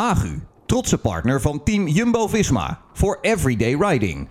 Agu, 0.00 0.40
trotse 0.66 0.98
partner 0.98 1.40
van 1.40 1.62
Team 1.62 1.88
Jumbo-Visma 1.88 2.80
voor 2.92 3.18
everyday 3.20 3.74
riding. 3.74 4.28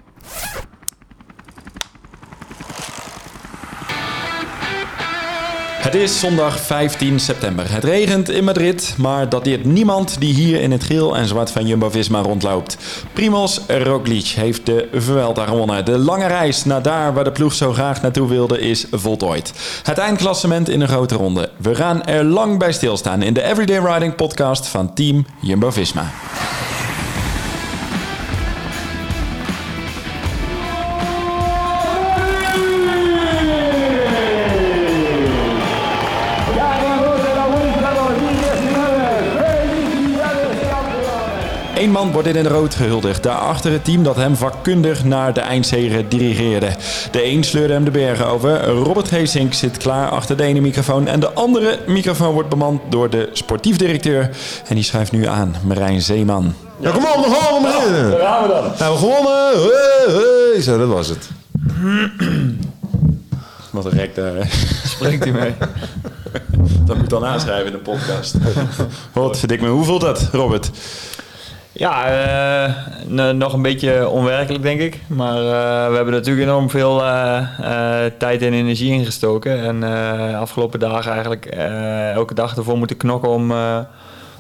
Het 5.86 5.96
is 5.96 6.20
zondag 6.20 6.60
15 6.60 7.20
september. 7.20 7.72
Het 7.72 7.84
regent 7.84 8.30
in 8.30 8.44
Madrid, 8.44 8.96
maar 8.98 9.30
dat 9.30 9.44
deert 9.44 9.66
niemand 9.66 10.20
die 10.20 10.34
hier 10.34 10.62
in 10.62 10.72
het 10.72 10.84
geel 10.84 11.18
en 11.18 11.28
zwart 11.28 11.52
van 11.52 11.68
Jumbo-Visma 11.68 12.22
rondloopt. 12.22 12.78
Primoz 13.14 13.60
Roglic 13.68 14.26
heeft 14.26 14.66
de 14.66 14.88
Vuelta 14.94 15.46
gewonnen. 15.46 15.86
De 15.86 15.98
lange 15.98 16.28
reis 16.28 16.66
naar 16.66 16.82
daar 16.82 17.14
waar 17.14 17.24
de 17.24 17.32
ploeg 17.32 17.54
zo 17.54 17.74
graag 17.74 18.02
naartoe 18.02 18.28
wilde 18.28 18.60
is 18.60 18.86
voltooid. 18.92 19.54
Het 19.84 19.98
eindklassement 19.98 20.70
in 20.70 20.82
een 20.82 20.88
grote 20.88 21.16
ronde. 21.16 21.50
We 21.58 21.76
gaan 21.76 22.04
er 22.04 22.24
lang 22.24 22.60
bij 22.60 22.72
stilstaan 22.72 23.22
in 23.22 23.34
de 23.34 23.44
Everyday 23.44 23.94
Riding 23.94 24.16
podcast 24.16 24.68
van 24.68 24.94
Team 24.94 25.26
Jumbo-Visma. 25.42 26.12
Man 42.06 42.14
wordt 42.14 42.28
in 42.28 42.36
het 42.36 42.48
rood 42.48 42.76
gehuldigd. 42.76 43.24
Daarachter 43.24 43.72
het 43.72 43.84
team 43.84 44.04
dat 44.04 44.16
hem 44.16 44.36
vakkundig 44.36 45.04
naar 45.04 45.34
de 45.34 45.40
eindzege 45.40 46.08
dirigeerde. 46.08 46.70
De 47.12 47.26
een 47.26 47.44
sleurde 47.44 47.74
hem 47.74 47.84
de 47.84 47.92
bergen 47.92 48.28
over. 48.28 48.66
Robert 48.66 49.10
Heesink 49.10 49.54
zit 49.54 49.78
klaar 49.78 50.10
achter 50.10 50.38
de 50.38 50.44
ene 50.44 50.60
microfoon. 50.60 51.08
En 51.08 51.20
de 51.20 51.34
andere 51.34 51.80
microfoon 51.88 52.34
wordt 52.34 52.50
bemand 52.50 52.82
door 52.90 53.10
de 53.10 53.30
sportief 53.34 53.78
directeur. 53.78 54.30
En 54.68 54.76
die 54.76 54.84
schrijft 54.84 55.12
nu 55.12 55.28
aan, 55.28 55.56
Marijn 55.64 56.02
Zeeman. 56.02 56.54
Ja, 56.80 56.92
kom 56.92 57.06
op, 57.06 57.16
nog 57.16 57.40
gaan 57.40 57.62
we 57.62 57.68
beginnen. 57.68 58.12
Daar 58.12 58.20
gaan 58.20 58.42
we 58.42 58.48
dan. 58.48 58.72
Nou, 58.80 58.94
we 58.94 59.00
gewonnen. 59.00 59.54
Hey, 59.54 60.52
hey. 60.54 60.62
Zo, 60.62 60.78
dat 60.78 60.88
was 60.88 61.08
het. 61.08 61.30
Wat 63.72 63.86
een 63.86 63.92
rek 63.92 64.16
daar. 64.16 64.48
Spreekt 64.86 65.24
hij 65.24 65.34
mee? 65.34 65.54
Dat 66.86 66.98
moet 66.98 67.10
dan 67.10 67.26
aanschrijven 67.26 67.66
in 67.66 67.72
de 67.72 67.78
podcast. 67.78 68.36
Wat 69.14 69.40
verdik 69.40 69.62
me. 69.62 69.68
Hoe 69.68 69.86
voelt 69.86 70.02
dat, 70.02 70.30
Robert? 70.32 70.72
Ja, 71.78 72.08
eh, 72.08 73.30
nog 73.32 73.54
een 73.54 73.62
beetje 73.62 74.10
onwerkelijk 74.10 74.64
denk 74.64 74.80
ik. 74.80 75.00
Maar 75.08 75.38
eh, 75.38 75.90
we 75.90 75.96
hebben 75.96 76.14
natuurlijk 76.14 76.48
enorm 76.48 76.70
veel 76.70 77.04
eh, 77.04 77.42
tijd 78.18 78.42
en 78.42 78.54
energie 78.54 78.92
ingestoken. 78.92 79.60
En 79.60 79.84
eh 79.84 80.40
afgelopen 80.40 80.80
dagen 80.80 81.12
eigenlijk 81.12 81.46
elke 82.16 82.34
dag 82.34 82.58
ervoor 82.58 82.78
moeten 82.78 82.98
knokken 82.98 83.30
om, 83.30 83.52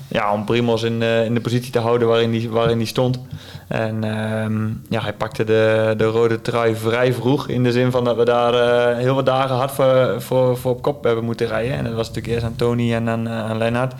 ja, 0.07 0.33
om 0.33 0.45
Primos 0.45 0.83
in, 0.83 1.01
in 1.01 1.33
de 1.33 1.41
positie 1.41 1.71
te 1.71 1.79
houden 1.79 2.07
waarin 2.07 2.31
die, 2.31 2.49
waarin 2.49 2.77
die 2.77 2.87
stond. 2.87 3.19
En 3.67 4.03
ehm, 4.03 4.67
ja, 4.89 5.01
hij 5.01 5.13
pakte 5.13 5.43
de, 5.43 5.93
de 5.97 6.05
rode 6.05 6.41
trui 6.41 6.75
vrij 6.75 7.13
vroeg. 7.13 7.47
In 7.47 7.63
de 7.63 7.71
zin 7.71 7.91
van 7.91 8.03
dat 8.03 8.15
we 8.15 8.25
daar 8.25 8.95
heel 8.95 9.15
wat 9.15 9.25
dagen 9.25 9.55
hard 9.55 9.71
voor, 9.71 10.21
voor, 10.21 10.57
voor 10.57 10.71
op 10.71 10.81
kop 10.81 11.03
hebben 11.03 11.23
moeten 11.23 11.47
rijden. 11.47 11.77
En 11.77 11.83
dat 11.83 11.93
was 11.93 12.07
natuurlijk 12.07 12.33
eerst 12.33 12.45
aan 12.45 12.55
Tony 12.55 12.93
en 12.93 13.09
aan, 13.09 13.29
aan 13.29 13.57
Lennart. 13.57 13.93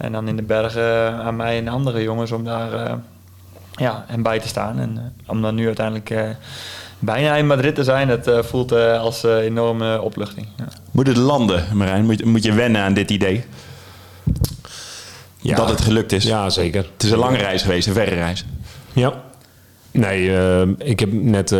En 0.00 0.12
dan 0.12 0.28
in 0.28 0.36
de 0.36 0.42
bergen 0.42 1.12
aan 1.12 1.36
mij 1.36 1.58
en 1.58 1.64
de 1.64 1.70
andere 1.70 2.02
jongens 2.02 2.32
om 2.32 2.44
daar 2.44 2.72
eh, 2.72 2.92
ja, 3.72 4.04
hem 4.08 4.22
bij 4.22 4.38
te 4.40 4.48
staan. 4.48 4.78
En 4.78 4.92
eh, 4.96 5.30
om 5.30 5.42
dan 5.42 5.54
nu 5.54 5.66
uiteindelijk 5.66 6.10
eh, 6.10 6.22
bijna 6.98 7.34
in 7.36 7.46
Madrid 7.46 7.74
te 7.74 7.84
zijn, 7.84 8.08
dat 8.08 8.26
eh, 8.26 8.42
voelt 8.42 8.72
eh, 8.72 9.00
als 9.00 9.24
eh, 9.24 9.36
enorme 9.36 10.00
opluchting. 10.02 10.46
Ja. 10.56 10.64
Moet 10.90 11.06
het 11.06 11.16
landen, 11.16 11.64
Marijn? 11.72 12.04
Moet, 12.04 12.18
je- 12.18 12.26
moet 12.26 12.42
je 12.44 12.52
wennen 12.52 12.80
aan 12.82 12.94
dit 12.94 13.10
idee? 13.10 13.44
Ja. 15.42 15.54
Dat 15.56 15.68
het 15.68 15.80
gelukt 15.80 16.12
is. 16.12 16.24
Ja, 16.24 16.50
zeker. 16.50 16.86
Het 16.92 17.02
is 17.02 17.10
een 17.10 17.18
lange 17.18 17.36
reis 17.38 17.62
geweest, 17.62 17.86
een 17.86 17.92
verre 17.94 18.14
reis. 18.14 18.44
Ja. 18.92 19.12
Nee, 19.90 20.36
eh, 20.36 20.62
ik 20.78 21.00
heb 21.00 21.12
net... 21.12 21.52
eh 21.52 21.58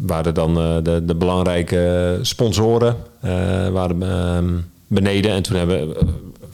waren 0.00 0.34
dan 0.34 0.58
eh, 0.58 0.74
de, 0.82 1.04
de 1.04 1.14
belangrijke 1.14 2.18
sponsoren 2.22 2.96
eh, 3.20 3.30
waren 3.68 4.02
ehm, 4.02 4.52
beneden. 4.86 5.30
En 5.30 5.42
toen 5.42 5.56
hebben, 5.56 5.96
eh, 5.96 6.02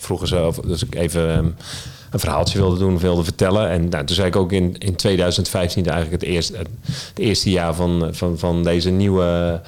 vroegen 0.02 0.28
ze 0.28 0.46
of 0.46 0.56
dus 0.56 0.84
ik 0.84 0.94
even 0.94 1.30
ehm, 1.30 1.46
een 2.12 2.18
verhaaltje 2.18 2.58
wilde 2.58 2.78
doen, 2.78 2.98
wilde 2.98 3.24
vertellen. 3.24 3.68
En 3.68 3.88
nou, 3.88 4.04
toen 4.04 4.16
zei 4.16 4.28
ik 4.28 4.36
ook 4.36 4.52
in, 4.52 4.76
in 4.78 4.96
2015 4.96 5.86
eigenlijk 5.86 6.22
het 6.22 6.30
eerste, 6.30 6.56
het 6.56 7.18
eerste 7.18 7.50
jaar 7.50 7.74
van, 7.74 8.08
van, 8.10 8.38
van 8.38 8.62
deze 8.62 8.90
nieuwe 8.90 9.60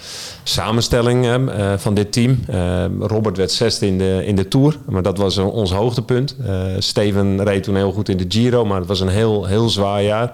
samenstelling 0.42 1.24
hè, 1.24 1.52
eh, 1.52 1.78
van 1.78 1.94
dit 1.94 2.12
team. 2.12 2.44
Eh, 2.46 2.84
Robert 3.00 3.36
werd 3.36 3.52
zesde 3.52 3.86
in 3.86 3.98
de, 3.98 4.22
in 4.26 4.36
de 4.36 4.48
Tour, 4.48 4.76
maar 4.88 5.02
dat 5.02 5.18
was 5.18 5.36
eh, 5.36 5.54
ons 5.54 5.72
hoogtepunt. 5.72 6.36
Eh, 6.46 6.62
Steven 6.78 7.44
reed 7.44 7.62
toen 7.62 7.76
heel 7.76 7.92
goed 7.92 8.08
in 8.08 8.16
de 8.16 8.26
Giro, 8.28 8.64
maar 8.64 8.78
het 8.78 8.88
was 8.88 9.00
een 9.00 9.08
heel, 9.08 9.44
heel 9.44 9.68
zwaar 9.68 10.02
jaar. 10.02 10.32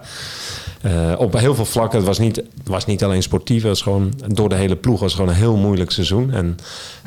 Eh, 0.81 1.13
op 1.17 1.33
heel 1.33 1.55
veel 1.55 1.65
vlakken. 1.65 1.97
Het 1.97 2.07
was 2.07 2.19
niet, 2.19 2.43
was 2.63 2.85
niet 2.85 3.03
alleen 3.03 3.23
sportief. 3.23 3.61
Het 3.61 3.67
was 3.67 3.81
gewoon 3.81 4.13
door 4.27 4.49
de 4.49 4.55
hele 4.55 4.75
ploeg. 4.75 4.99
was 4.99 5.11
het 5.11 5.19
gewoon 5.19 5.35
een 5.35 5.41
heel 5.41 5.55
moeilijk 5.55 5.91
seizoen. 5.91 6.31
En 6.31 6.57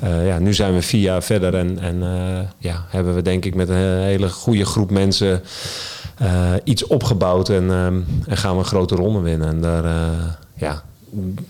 eh, 0.01 0.27
ja, 0.27 0.39
nu 0.39 0.55
zijn 0.55 0.75
we 0.75 0.83
vier 0.83 1.01
jaar 1.01 1.23
verder. 1.23 1.55
En, 1.55 1.79
en 1.79 2.03
eh, 2.03 2.49
ja, 2.59 2.85
hebben 2.89 3.15
we 3.15 3.23
denk 3.23 3.45
ik 3.45 3.55
met 3.55 3.69
een 3.69 4.03
hele 4.03 4.29
goede 4.29 4.65
groep 4.65 4.91
mensen 4.91 5.43
iets 6.65 6.87
opgebouwd. 6.87 7.49
En, 7.49 7.71
en 8.27 8.37
gaan 8.37 8.53
we 8.53 8.59
een 8.59 8.65
grote 8.65 8.95
ronde 8.95 9.21
winnen. 9.21 9.49
En 9.49 9.61
daar, 9.61 9.85
ja, 10.55 10.83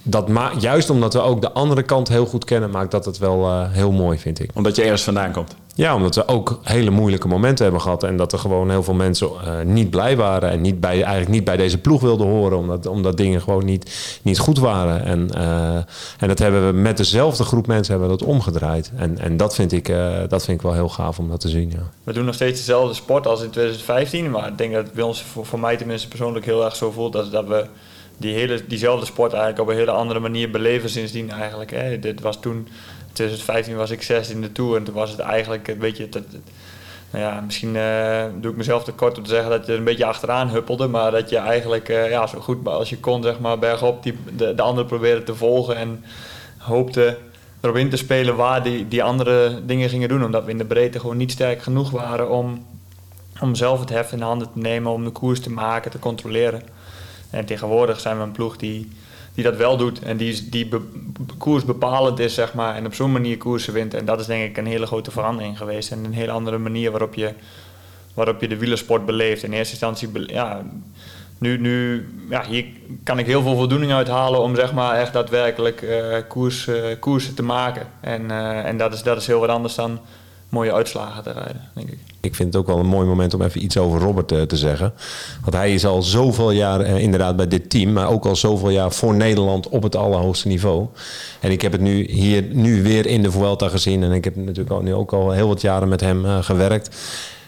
dat 0.02 0.28
juist 0.58 0.90
omdat 0.90 1.12
we 1.12 1.20
ook 1.20 1.40
de 1.40 1.52
andere 1.52 1.82
kant 1.82 2.08
heel 2.08 2.26
goed 2.26 2.44
kennen, 2.44 2.70
maakt 2.70 2.90
dat 2.90 3.04
het 3.04 3.18
wel 3.18 3.66
heel 3.68 3.92
mooi, 3.92 4.18
vind 4.18 4.40
ik. 4.40 4.50
Omdat 4.54 4.76
je 4.76 4.82
ergens 4.82 5.02
vandaan 5.02 5.32
komt. 5.32 5.54
Ja, 5.76 5.94
omdat 5.94 6.14
we 6.14 6.28
ook 6.28 6.60
hele 6.62 6.90
moeilijke 6.90 7.28
momenten 7.28 7.64
hebben 7.64 7.82
gehad. 7.82 8.02
En 8.02 8.16
dat 8.16 8.32
er 8.32 8.38
gewoon 8.38 8.70
heel 8.70 8.82
veel 8.82 8.94
mensen 8.94 9.28
eh, 9.28 9.60
niet 9.64 9.90
blij 9.90 10.16
waren. 10.16 10.50
En 10.50 10.60
niet 10.60 10.80
bij, 10.80 11.02
eigenlijk 11.02 11.28
niet 11.28 11.44
bij 11.44 11.56
deze 11.56 11.78
ploeg 11.78 12.00
wilden 12.00 12.26
horen. 12.26 12.58
Omdat, 12.58 12.86
omdat 12.86 13.16
dingen 13.16 13.40
gewoon 13.40 13.64
niet, 13.64 14.18
niet 14.22 14.38
goed 14.38 14.58
waren. 14.58 15.04
En, 15.04 15.30
eh, 15.34 15.74
en 16.18 16.28
dat 16.28 16.38
hebben 16.38 16.66
we 16.66 16.72
met 16.72 16.96
dezelfde 16.96 17.44
groep 17.44 17.66
mensen 17.66 17.92
hebben 17.92 18.18
dat 18.18 18.28
omgedraaid. 18.28 18.92
En, 18.96 19.18
en 19.18 19.36
dat, 19.36 19.54
vind 19.54 19.72
ik, 19.72 19.88
eh, 19.88 20.16
dat 20.28 20.44
vind 20.44 20.56
ik 20.58 20.62
wel 20.62 20.74
heel 20.74 20.88
gaaf 20.88 21.18
om 21.18 21.28
dat 21.28 21.40
te 21.40 21.48
zien. 21.48 21.70
Ja. 21.70 21.90
We 22.04 22.12
doen 22.12 22.24
nog 22.24 22.34
steeds 22.34 22.58
dezelfde 22.58 22.94
sport 22.94 23.26
als 23.26 23.42
in 23.42 23.50
2015, 23.50 24.30
maar 24.30 24.48
ik 24.48 24.58
denk 24.58 24.72
dat 24.72 24.86
het 24.86 25.02
ons, 25.02 25.22
voor, 25.22 25.46
voor 25.46 25.60
mij 25.60 25.76
tenminste 25.76 26.08
persoonlijk, 26.08 26.44
heel 26.44 26.64
erg 26.64 26.76
zo 26.76 26.90
voelt 26.90 27.12
dat, 27.12 27.30
dat 27.30 27.46
we 27.46 27.66
die 28.16 28.34
hele, 28.34 28.66
diezelfde 28.68 29.06
sport 29.06 29.32
eigenlijk 29.32 29.62
op 29.62 29.68
een 29.68 29.78
hele 29.78 29.90
andere 29.90 30.20
manier 30.20 30.50
beleven 30.50 30.90
sindsdien 30.90 31.30
eigenlijk. 31.30 31.70
Hè. 31.70 31.98
Dit 31.98 32.20
was 32.20 32.40
toen, 32.40 32.68
2015 33.14 33.76
was 33.76 33.90
ik 33.90 34.02
zes 34.02 34.30
in 34.30 34.40
de 34.40 34.52
Tour 34.52 34.76
en 34.76 34.84
toen 34.84 34.94
was 34.94 35.10
het 35.10 35.18
eigenlijk 35.18 35.68
een 35.68 35.78
beetje... 35.78 36.08
Nou 37.10 37.26
ja, 37.26 37.40
misschien 37.40 37.76
eh, 37.76 38.24
doe 38.40 38.50
ik 38.50 38.56
mezelf 38.56 38.84
tekort 38.84 39.16
om 39.16 39.24
te 39.24 39.30
zeggen 39.30 39.50
dat 39.50 39.66
je 39.66 39.72
een 39.72 39.84
beetje 39.84 40.04
achteraan 40.04 40.48
huppelde, 40.48 40.86
maar 40.86 41.10
dat 41.10 41.30
je 41.30 41.36
eigenlijk 41.36 41.88
eh, 41.88 42.10
ja, 42.10 42.26
zo 42.26 42.40
goed 42.40 42.66
als 42.66 42.90
je 42.90 42.98
kon, 42.98 43.22
zeg 43.22 43.38
maar, 43.40 43.58
bergop 43.58 44.02
die, 44.02 44.14
de, 44.36 44.54
de 44.54 44.62
anderen 44.62 44.88
probeerde 44.88 45.22
te 45.22 45.34
volgen 45.34 45.76
en 45.76 46.04
hoopte 46.58 47.18
erop 47.60 47.76
in 47.76 47.90
te 47.90 47.96
spelen 47.96 48.36
waar 48.36 48.62
die, 48.62 48.88
die 48.88 49.02
andere 49.02 49.64
dingen 49.66 49.88
gingen 49.88 50.08
doen. 50.08 50.24
Omdat 50.24 50.44
we 50.44 50.50
in 50.50 50.58
de 50.58 50.64
breedte 50.64 51.00
gewoon 51.00 51.16
niet 51.16 51.32
sterk 51.32 51.62
genoeg 51.62 51.90
waren 51.90 52.30
om, 52.30 52.66
om 53.40 53.54
zelf 53.54 53.80
het 53.80 53.88
heft 53.88 54.12
in 54.12 54.18
de 54.18 54.24
handen 54.24 54.52
te 54.52 54.58
nemen, 54.58 54.92
om 54.92 55.04
de 55.04 55.10
koers 55.10 55.40
te 55.40 55.50
maken, 55.50 55.90
te 55.90 55.98
controleren. 55.98 56.62
En 57.30 57.44
tegenwoordig 57.44 58.00
zijn 58.00 58.16
we 58.16 58.22
een 58.22 58.32
ploeg 58.32 58.56
die, 58.56 58.90
die 59.34 59.44
dat 59.44 59.56
wel 59.56 59.76
doet 59.76 60.02
en 60.02 60.16
die, 60.16 60.48
die 60.48 60.68
koers 61.38 61.64
bepalend 61.64 62.18
is, 62.18 62.34
zeg 62.34 62.54
maar, 62.54 62.74
en 62.74 62.86
op 62.86 62.94
zo'n 62.94 63.12
manier 63.12 63.36
koersen 63.36 63.72
wint. 63.72 63.94
En 63.94 64.04
dat 64.04 64.20
is 64.20 64.26
denk 64.26 64.50
ik 64.50 64.56
een 64.56 64.66
hele 64.66 64.86
grote 64.86 65.10
verandering 65.10 65.58
geweest 65.58 65.90
en 65.90 66.04
een 66.04 66.12
hele 66.12 66.32
andere 66.32 66.58
manier 66.58 66.90
waarop 66.90 67.14
je, 67.14 67.32
waarop 68.14 68.40
je 68.40 68.48
de 68.48 68.56
wielersport 68.56 69.06
beleeft. 69.06 69.42
In 69.42 69.52
eerste 69.52 69.72
instantie, 69.72 70.08
ja, 70.26 70.62
nu, 71.38 71.58
nu 71.58 72.08
ja, 72.30 72.44
hier 72.44 72.64
kan 73.02 73.18
ik 73.18 73.26
heel 73.26 73.42
veel 73.42 73.56
voldoening 73.56 73.92
uithalen 73.92 74.40
om 74.40 74.56
zeg 74.56 74.72
maar 74.72 74.96
echt 74.96 75.12
daadwerkelijk 75.12 75.82
eh, 75.82 76.16
koers, 76.28 76.66
eh, 76.66 76.98
koersen 77.00 77.34
te 77.34 77.42
maken. 77.42 77.86
En, 78.00 78.30
eh, 78.30 78.64
en 78.64 78.76
dat, 78.76 78.94
is, 78.94 79.02
dat 79.02 79.16
is 79.16 79.26
heel 79.26 79.40
wat 79.40 79.48
anders 79.48 79.74
dan 79.74 80.00
mooie 80.54 80.72
uitslagen 80.72 81.22
te 81.22 81.32
rijden, 81.32 81.60
denk 81.74 81.88
ik. 81.88 81.98
Ik 82.20 82.34
vind 82.34 82.52
het 82.52 82.62
ook 82.62 82.66
wel 82.66 82.78
een 82.78 82.86
mooi 82.86 83.06
moment 83.06 83.34
om 83.34 83.42
even 83.42 83.64
iets 83.64 83.76
over 83.76 84.00
Robert 84.00 84.32
eh, 84.32 84.42
te 84.42 84.56
zeggen. 84.56 84.92
Want 85.40 85.54
hij 85.54 85.74
is 85.74 85.86
al 85.86 86.02
zoveel 86.02 86.50
jaar 86.50 86.80
eh, 86.80 86.98
inderdaad 86.98 87.36
bij 87.36 87.48
dit 87.48 87.70
team, 87.70 87.92
maar 87.92 88.08
ook 88.08 88.26
al 88.26 88.36
zoveel 88.36 88.70
jaar 88.70 88.92
voor 88.92 89.14
Nederland 89.14 89.68
op 89.68 89.82
het 89.82 89.96
allerhoogste 89.96 90.48
niveau. 90.48 90.86
En 91.40 91.50
ik 91.50 91.62
heb 91.62 91.72
het 91.72 91.80
nu 91.80 92.06
hier 92.10 92.44
nu 92.52 92.82
weer 92.82 93.06
in 93.06 93.22
de 93.22 93.30
Vuelta 93.30 93.68
gezien. 93.68 94.02
En 94.02 94.12
ik 94.12 94.24
heb 94.24 94.36
natuurlijk 94.36 94.72
ook, 94.72 94.82
nu 94.82 94.94
ook 94.94 95.12
al 95.12 95.30
heel 95.30 95.48
wat 95.48 95.60
jaren 95.60 95.88
met 95.88 96.00
hem 96.00 96.24
eh, 96.24 96.42
gewerkt. 96.42 96.96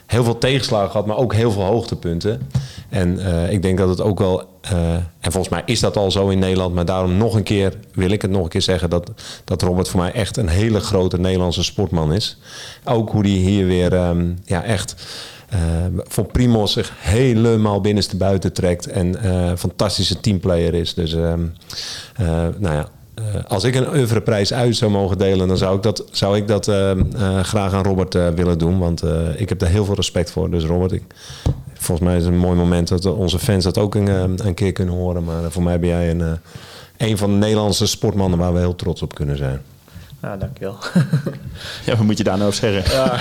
Heel 0.06 0.24
veel 0.24 0.38
tegenslagen 0.38 0.90
gehad, 0.90 1.06
maar 1.06 1.16
ook 1.16 1.34
heel 1.34 1.50
veel 1.50 1.62
hoogtepunten. 1.62 2.48
En 2.88 3.24
eh, 3.26 3.52
ik 3.52 3.62
denk 3.62 3.78
dat 3.78 3.88
het 3.88 4.00
ook 4.00 4.18
wel, 4.18 4.48
eh, 4.60 4.94
en 4.94 5.32
volgens 5.32 5.48
mij 5.48 5.62
is 5.64 5.80
dat 5.80 5.96
al 5.96 6.10
zo 6.10 6.28
in 6.28 6.38
Nederland, 6.38 6.74
maar 6.74 6.84
daarom 6.84 7.16
nog 7.16 7.34
een 7.34 7.42
keer 7.42 7.74
wil 7.92 8.10
ik 8.10 8.22
het 8.22 8.30
nog 8.30 8.42
een 8.42 8.48
keer 8.48 8.62
zeggen 8.62 8.90
dat, 8.90 9.10
dat 9.44 9.62
Robert 9.62 9.88
voor 9.88 10.00
mij 10.00 10.12
echt 10.12 10.36
een 10.36 10.48
hele 10.48 10.80
grote 10.80 11.18
Nederlandse 11.18 11.64
sportman 11.64 12.12
is. 12.12 12.38
Ook 12.84 13.10
hoe 13.10 13.22
die 13.22 13.38
hier 13.38 13.66
weer 13.66 13.94
ehm, 13.94 14.32
ja, 14.44 14.62
echt 14.62 14.94
eh, 15.48 15.58
voor 16.04 16.24
Primos 16.24 16.72
zich 16.72 16.92
helemaal 16.96 17.80
binnenste 17.80 18.16
buiten 18.16 18.52
trekt 18.52 18.86
en 18.86 19.14
fantastische 19.58 20.20
teamplayer 20.20 20.74
is. 20.74 20.94
Dus 20.94 21.14
ehm, 21.14 21.46
eh, 22.16 22.26
nou 22.58 22.74
ja, 22.74 22.88
eh, 23.16 23.24
als 23.48 23.64
ik 23.64 23.74
een 23.74 23.94
oeuvreprijs 23.94 24.52
uit 24.52 24.76
zou 24.76 24.90
mogen 24.90 25.18
delen, 25.18 25.48
dan 25.48 25.56
zou 25.56 25.76
ik 25.76 25.82
dat, 25.82 26.04
zou 26.10 26.36
ik 26.36 26.48
dat 26.48 26.68
eh, 26.68 26.90
eh, 26.90 26.98
graag 27.40 27.72
aan 27.72 27.84
Robert 27.84 28.14
eh, 28.14 28.28
willen 28.28 28.58
doen. 28.58 28.78
Want 28.78 29.02
ik 29.36 29.48
heb 29.48 29.58
daar 29.58 29.68
heel 29.68 29.84
veel 29.84 29.94
respect 29.94 30.30
voor. 30.30 30.50
Dus 30.50 30.64
Robert, 30.64 30.92
ik, 30.92 31.02
volgens 31.74 32.08
mij 32.08 32.16
is 32.16 32.24
het 32.24 32.32
een 32.32 32.38
mooi 32.38 32.56
moment 32.56 32.88
dat 32.88 33.04
onze 33.04 33.38
fans 33.38 33.64
dat 33.64 33.78
ook 33.78 33.94
een, 33.94 34.08
eh, 34.08 34.46
een 34.46 34.54
keer 34.54 34.72
kunnen 34.72 34.94
horen. 34.94 35.24
Maar 35.24 35.50
voor 35.50 35.62
mij 35.62 35.80
ben 35.80 35.88
jij 35.88 36.10
een, 36.10 36.38
een 36.96 37.18
van 37.18 37.30
de 37.30 37.36
Nederlandse 37.36 37.86
sportmannen 37.86 38.38
waar 38.38 38.52
we 38.52 38.58
heel 38.58 38.76
trots 38.76 39.02
op 39.02 39.14
kunnen 39.14 39.36
zijn. 39.36 39.60
Ja, 40.26 40.36
dankjewel. 40.36 40.76
Ja, 41.86 41.96
wat 41.96 42.06
moet 42.06 42.18
je 42.18 42.24
daar 42.24 42.36
nou 42.36 42.48
op 42.48 42.54
zeggen? 42.54 42.96
Ja. 42.96 43.18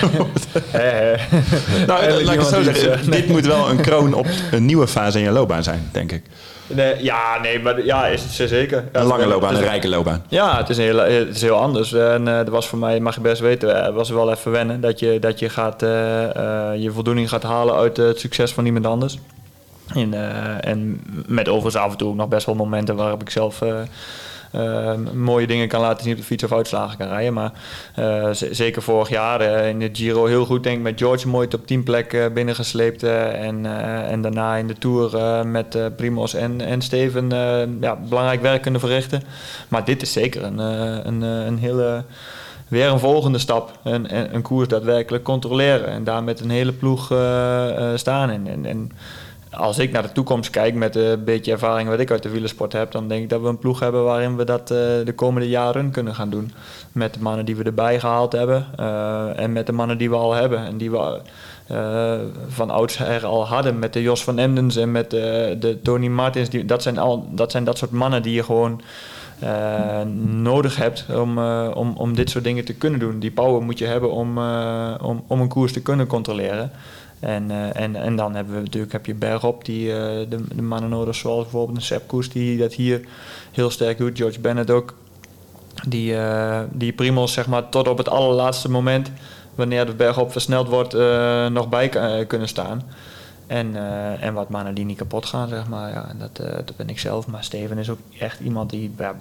Nou, 1.86 2.00
Eigenlijk 2.00 2.24
laat 2.24 2.34
ik 2.34 2.40
het 2.40 2.48
zo 2.48 2.62
zeggen. 2.62 2.90
het, 2.98 3.12
Dit 3.12 3.28
moet 3.28 3.46
wel 3.46 3.70
een 3.70 3.80
kroon 3.88 4.14
op 4.14 4.26
een 4.50 4.64
nieuwe 4.64 4.86
fase 4.88 5.18
in 5.18 5.24
je 5.24 5.30
loopbaan 5.30 5.62
zijn, 5.62 5.88
denk 5.92 6.12
ik. 6.12 6.22
Nee, 6.66 7.04
ja, 7.04 7.38
nee, 7.42 7.60
maar 7.60 7.84
ja, 7.84 8.06
is 8.06 8.22
het 8.22 8.48
zeker. 8.48 8.84
Ja, 8.92 9.00
Een 9.00 9.06
lange 9.06 9.26
loopbaan, 9.26 9.54
een 9.54 9.60
rijke 9.62 9.88
loopbaan. 9.88 10.22
Ja, 10.28 10.56
het 10.56 10.68
is, 10.68 10.76
heel, 10.76 10.96
het 10.98 11.34
is 11.34 11.42
heel 11.42 11.56
anders. 11.56 11.92
En 11.92 12.28
eh, 12.28 12.36
dat 12.36 12.48
was 12.48 12.68
voor 12.68 12.78
mij, 12.78 13.00
mag 13.00 13.14
je 13.14 13.20
best 13.20 13.40
weten, 13.40 13.84
eh, 13.86 13.94
was 13.94 14.10
wel 14.10 14.30
even 14.30 14.50
wennen. 14.50 14.80
Dat 14.80 14.98
je, 14.98 15.18
dat 15.18 15.38
je 15.38 15.48
gaat, 15.48 15.82
eh, 15.82 16.24
eh, 16.36 16.80
je 16.82 16.90
voldoening 16.90 17.28
gaat 17.28 17.42
halen 17.42 17.74
uit 17.74 17.98
eh, 17.98 18.06
het 18.06 18.20
succes 18.20 18.52
van 18.52 18.66
iemand 18.66 18.86
anders. 18.86 19.18
En, 19.94 20.14
eh, 20.14 20.70
en 20.70 21.00
met 21.26 21.48
overigens 21.48 21.76
af 21.84 21.90
en 21.90 21.96
toe 21.96 22.08
ook 22.08 22.16
nog 22.16 22.28
best 22.28 22.46
wel 22.46 22.54
momenten 22.54 22.96
waarop 22.96 23.20
ik 23.20 23.30
zelf 23.30 23.62
eh, 23.62 23.68
eh, 23.70 23.86
mooie 25.14 25.46
dingen 25.46 25.68
kan 25.68 25.80
laten 25.80 26.02
zien 26.02 26.12
op 26.12 26.18
de 26.18 26.24
fiets 26.24 26.44
of 26.44 26.52
uitslagen 26.52 26.98
kan 26.98 27.08
rijden. 27.08 27.32
Maar 27.32 27.52
eh, 27.94 28.28
zeker 28.32 28.82
vorig 28.82 29.08
jaar 29.08 29.40
eh, 29.40 29.68
in 29.68 29.78
de 29.78 29.88
Giro 29.92 30.26
heel 30.26 30.44
goed 30.44 30.62
denk 30.62 30.76
ik 30.76 30.82
met 30.82 30.98
George 30.98 31.28
mooi 31.28 31.48
top 31.48 31.66
10 31.66 31.82
plek 31.82 32.12
eh, 32.12 32.26
binnengesleept. 32.34 33.02
eh, 33.02 33.44
en, 33.46 33.66
eh, 33.66 34.10
en 34.10 34.20
daarna 34.22 34.56
in 34.56 34.66
de 34.66 34.74
Tour 34.78 35.16
eh, 35.16 35.42
met 35.42 35.74
eh, 35.74 35.84
Primos 35.96 36.34
en, 36.34 36.60
en 36.60 36.82
Steven 36.82 37.32
eh, 37.32 37.66
ja, 37.80 37.96
belangrijk 38.08 38.42
werk 38.42 38.62
kunnen 38.62 38.80
verrichten. 38.80 39.22
Maar 39.68 39.84
dit 39.84 40.02
is 40.02 40.12
zeker 40.12 40.42
een, 40.44 40.60
eh, 40.60 41.04
een, 41.04 41.22
eh, 41.22 41.46
een 41.46 41.58
hele 41.58 42.04
weer 42.68 42.88
een 42.88 42.98
volgende 42.98 43.38
stap. 43.38 43.78
Een, 43.84 44.34
een, 44.34 44.42
koers 44.42 44.68
daadwerkelijk 44.68 45.24
controleren. 45.24 45.88
En 45.88 46.04
daar 46.04 46.22
met 46.24 46.40
een 46.40 46.50
hele 46.50 46.72
ploeg 46.72 47.10
eh, 47.10 47.92
eh, 47.92 47.98
staan. 47.98 48.30
En, 48.30 48.46
en, 48.46 48.66
en 48.66 48.90
als 49.56 49.78
ik 49.78 49.92
naar 49.92 50.02
de 50.02 50.12
toekomst 50.12 50.50
kijk 50.50 50.74
met 50.74 50.96
een 50.96 51.24
beetje 51.24 51.52
ervaring 51.52 51.88
wat 51.88 52.00
ik 52.00 52.10
uit 52.10 52.22
de 52.22 52.28
wielersport 52.28 52.72
heb, 52.72 52.90
dan 52.90 53.08
denk 53.08 53.22
ik 53.22 53.28
dat 53.28 53.40
we 53.40 53.48
een 53.48 53.58
ploeg 53.58 53.80
hebben 53.80 54.04
waarin 54.04 54.36
we 54.36 54.44
dat 54.44 54.60
eh, 54.60 54.76
de 55.04 55.12
komende 55.14 55.48
jaren 55.48 55.90
kunnen 55.90 56.14
gaan 56.14 56.30
doen. 56.30 56.52
Met 56.92 57.14
de 57.14 57.20
mannen 57.20 57.44
die 57.44 57.56
we 57.56 57.64
erbij 57.64 58.00
gehaald 58.00 58.32
hebben 58.32 58.66
eh, 58.76 59.38
en 59.38 59.52
met 59.52 59.66
de 59.66 59.72
mannen 59.72 59.98
die 59.98 60.10
we 60.10 60.16
al 60.16 60.32
hebben. 60.32 60.58
En 60.58 60.76
die 60.76 60.90
we 60.90 61.20
eh, 61.66 62.14
van 62.48 62.70
oudsher 62.70 63.26
al 63.26 63.46
hadden 63.46 63.78
met 63.78 63.92
de 63.92 64.02
Jos 64.02 64.24
van 64.24 64.38
Emdens 64.38 64.76
en 64.76 64.92
met 64.92 65.10
de, 65.10 65.78
Tony 65.82 66.08
Martins. 66.08 66.50
Die, 66.50 66.64
dat, 66.64 66.82
zijn 66.82 66.98
al, 66.98 67.28
dat 67.30 67.50
zijn 67.50 67.64
dat 67.64 67.78
soort 67.78 67.90
mannen 67.90 68.22
die 68.22 68.34
je 68.34 68.44
gewoon 68.44 68.80
nodig 70.42 70.76
hebt 70.76 71.04
om, 71.14 71.38
om, 71.68 71.94
om 71.96 72.14
dit 72.14 72.30
soort 72.30 72.44
dingen 72.44 72.64
te 72.64 72.74
kunnen 72.74 73.00
doen. 73.00 73.18
Die 73.18 73.30
power 73.30 73.62
moet 73.62 73.78
je 73.78 73.86
hebben 73.86 74.10
om, 74.10 74.38
om, 75.02 75.24
om 75.26 75.40
een 75.40 75.48
koers 75.48 75.72
te 75.72 75.82
kunnen 75.82 76.06
controleren. 76.06 76.70
En, 77.20 77.50
eh, 77.50 77.82
en, 77.82 77.96
en 77.96 78.16
dan 78.16 78.34
hebben 78.34 78.54
we 78.54 78.60
natuurlijk 78.60 78.92
heb 78.92 79.06
je 79.06 79.14
bergop 79.14 79.64
die 79.64 79.92
eh, 79.92 79.98
de, 80.28 80.38
de 80.54 80.62
mannen 80.62 80.90
nodig, 80.90 81.14
zoals 81.14 81.42
bijvoorbeeld 81.42 81.76
een 81.76 81.84
Sepp 81.84 82.08
Koes 82.08 82.30
die 82.30 82.58
dat 82.58 82.72
hier 82.72 83.00
heel 83.52 83.70
sterk 83.70 83.98
doet. 83.98 84.16
George 84.16 84.40
Bennett 84.40 84.70
ook. 84.70 84.94
Die, 85.88 86.16
eh 86.16 86.60
die 86.70 86.92
Primos 86.92 87.32
zeg 87.32 87.46
maar 87.46 87.68
tot 87.68 87.88
op 87.88 87.98
het 87.98 88.08
allerlaatste 88.08 88.70
moment, 88.70 89.10
wanneer 89.54 89.86
de 89.86 89.94
bergop 89.94 90.32
versneld 90.32 90.68
wordt, 90.68 90.92
nog 91.52 91.68
bij 91.68 91.88
kunnen 92.26 92.48
staan. 92.48 92.82
En, 93.46 93.76
en 94.20 94.34
wat 94.34 94.48
mannen 94.48 94.74
die 94.74 94.84
niet 94.84 94.96
kapot 94.96 95.26
gaan, 95.26 95.48
zeg 95.48 95.68
maar. 95.68 95.90
Ja, 95.90 96.12
dat, 96.18 96.36
dat 96.36 96.76
ben 96.76 96.88
ik 96.88 96.98
zelf. 96.98 97.26
Maar 97.26 97.44
Steven 97.44 97.78
is 97.78 97.90
ook 97.90 97.98
echt 98.18 98.40
iemand 98.40 98.70
die... 98.70 98.94
Ja, 98.98 99.14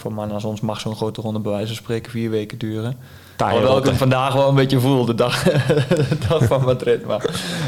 voor 0.00 0.12
mannen 0.12 0.34
als 0.34 0.44
ons 0.44 0.60
mag 0.60 0.80
zo'n 0.80 0.96
grote 0.96 1.20
ronde 1.20 1.38
bij 1.38 1.52
wijze 1.52 1.66
van 1.66 1.76
spreken 1.76 2.10
vier 2.10 2.30
weken 2.30 2.58
duren. 2.58 2.96
Alhoewel 3.36 3.78
ik 3.78 3.84
hem 3.84 3.94
vandaag 3.94 4.32
wel 4.32 4.48
een 4.48 4.54
beetje 4.54 4.80
voel, 4.80 5.04
de 5.04 5.14
dag, 5.14 5.42
de 6.08 6.18
dag 6.28 6.44
van 6.44 6.64
Madrid. 6.64 7.06
Maar, 7.06 7.24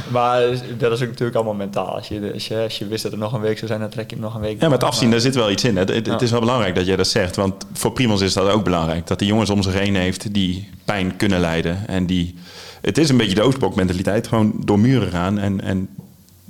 maar 0.08 0.40
dat 0.78 0.92
is 0.92 1.02
ook 1.02 1.08
natuurlijk 1.08 1.34
allemaal 1.34 1.54
mentaal. 1.54 1.94
Als 1.94 2.08
je, 2.08 2.30
als, 2.34 2.48
je, 2.48 2.62
als 2.62 2.78
je 2.78 2.86
wist 2.86 3.02
dat 3.02 3.12
er 3.12 3.18
nog 3.18 3.32
een 3.32 3.40
week 3.40 3.56
zou 3.56 3.66
zijn, 3.66 3.80
dan 3.80 3.90
trek 3.90 4.10
je 4.10 4.16
hem 4.16 4.24
nog 4.24 4.34
een 4.34 4.40
week 4.40 4.60
Ja, 4.60 4.68
met 4.68 4.84
afzien, 4.84 5.10
daar 5.10 5.20
zit 5.20 5.34
wel 5.34 5.50
iets 5.50 5.64
in. 5.64 5.76
Het, 5.76 5.88
het, 6.06 6.22
is 6.22 6.30
wel 6.30 6.40
belangrijk 6.40 6.74
dat 6.74 6.86
jij 6.86 6.96
dat 6.96 7.06
zegt. 7.06 7.36
Want 7.36 7.66
voor 7.72 7.92
Primos 7.92 8.20
is 8.20 8.32
dat 8.32 8.48
ook 8.48 8.64
belangrijk. 8.64 9.06
Dat 9.06 9.20
hij 9.20 9.28
jongens 9.28 9.50
om 9.50 9.62
zich 9.62 9.78
heen 9.78 9.94
heeft 9.94 10.34
die 10.34 10.70
pijn 10.84 11.16
kunnen 11.16 11.40
leiden. 11.40 11.88
En 11.88 12.06
die... 12.06 12.34
Het 12.80 12.98
is 12.98 13.08
een 13.08 13.16
beetje 13.16 13.34
de 13.34 13.42
Oostblok 13.42 13.74
mentaliteit. 13.74 14.26
Gewoon 14.26 14.52
door 14.64 14.78
muren 14.78 15.10
gaan 15.10 15.38
en, 15.38 15.60
en 15.60 15.88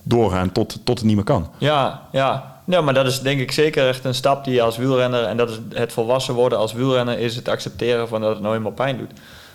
doorgaan 0.03 0.53
tot, 0.53 0.81
tot 0.85 0.99
het 0.99 1.07
niet 1.07 1.17
meer 1.17 1.25
kan. 1.25 1.51
Ja, 1.59 2.09
ja. 2.13 2.62
Ja, 2.73 2.81
maar 2.81 2.95
dat 2.95 3.07
is 3.07 3.21
denk 3.21 3.41
ik 3.41 3.53
zeker 3.53 3.89
echt 3.89 4.05
een 4.05 4.15
stap 4.15 4.45
die 4.45 4.55
je 4.55 4.63
als 4.63 4.77
wielrenner, 4.77 5.25
en 5.25 5.37
dat 5.37 5.51
is 5.51 5.59
het 5.75 5.93
volwassen 5.93 6.35
worden 6.35 6.59
als 6.59 6.73
wielrenner, 6.73 7.19
is 7.19 7.37
het 7.37 7.49
accepteren 7.49 8.09
van 8.09 8.21
dat 8.21 8.31
het 8.31 8.41
nou 8.41 8.55
eenmaal 8.55 8.73
pijn 8.73 8.99
doet. 8.99 9.11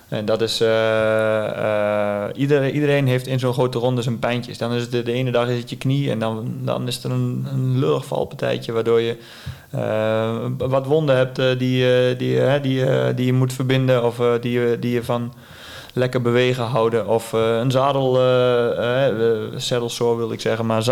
En 0.07 0.25
dat 0.25 0.41
is, 0.41 0.61
eh, 0.61 1.47
eh, 1.47 2.29
iedereen, 2.35 2.73
iedereen 2.73 3.07
heeft 3.07 3.27
in 3.27 3.39
zo'n 3.39 3.53
grote 3.53 3.79
ronde 3.79 4.01
zijn 4.01 4.19
pijntjes. 4.19 4.57
Dan 4.57 4.73
is 4.73 4.81
het 4.81 4.91
de, 4.91 5.03
de 5.03 5.11
ene 5.11 5.31
dag 5.31 5.47
is 5.47 5.57
het 5.57 5.69
je 5.69 5.77
knie 5.77 6.11
en 6.11 6.19
dan, 6.19 6.57
dan 6.61 6.87
is 6.87 7.03
er 7.03 7.11
een, 7.11 7.47
een 7.51 7.79
lullig 7.79 8.05
valpartijtje 8.05 8.71
waardoor 8.71 9.01
je 9.01 9.17
eh, 9.69 10.45
wat 10.57 10.85
wonden 10.85 11.15
hebt 11.15 11.35
die, 11.35 12.15
die, 12.15 12.59
die, 12.61 12.85
die 13.13 13.25
je 13.25 13.33
moet 13.33 13.53
verbinden 13.53 14.03
of 14.03 14.21
die, 14.41 14.79
die 14.79 14.91
je 14.91 15.03
van 15.03 15.33
lekker 15.97 16.21
bewegen 16.21 16.63
houden. 16.63 17.07
Of 17.07 17.33
eh, 17.33 17.57
een 17.57 17.71
zadel, 17.71 18.19
eh 18.19 19.07
eh, 19.07 20.17
wil 20.17 20.31
ik 20.31 20.41
zeggen, 20.41 20.65
maar 20.65 20.83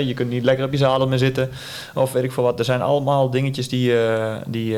je 0.00 0.14
kunt 0.14 0.30
niet 0.30 0.44
lekker 0.44 0.64
op 0.64 0.72
je 0.72 0.78
zadel 0.78 1.08
meer 1.08 1.18
zitten. 1.18 1.50
Of 1.94 2.12
weet 2.12 2.24
ik 2.24 2.32
veel 2.32 2.42
wat. 2.42 2.58
Er 2.58 2.64
zijn 2.64 2.82
allemaal 2.82 3.30
dingetjes 3.30 3.68
die, 3.68 3.92
die, 4.46 4.76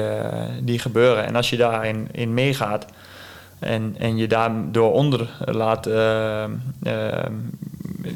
die 0.62 0.78
gebeuren. 0.78 1.26
En 1.26 1.36
als 1.36 1.50
je 1.50 1.56
daarin 1.56 2.08
in 2.12 2.34
meegaat 2.34 2.86
en, 3.58 3.94
en 3.98 4.16
je 4.16 4.28
daardoor 4.28 4.92
onder 4.92 5.28
laat, 5.38 5.86
eh, 5.86 6.44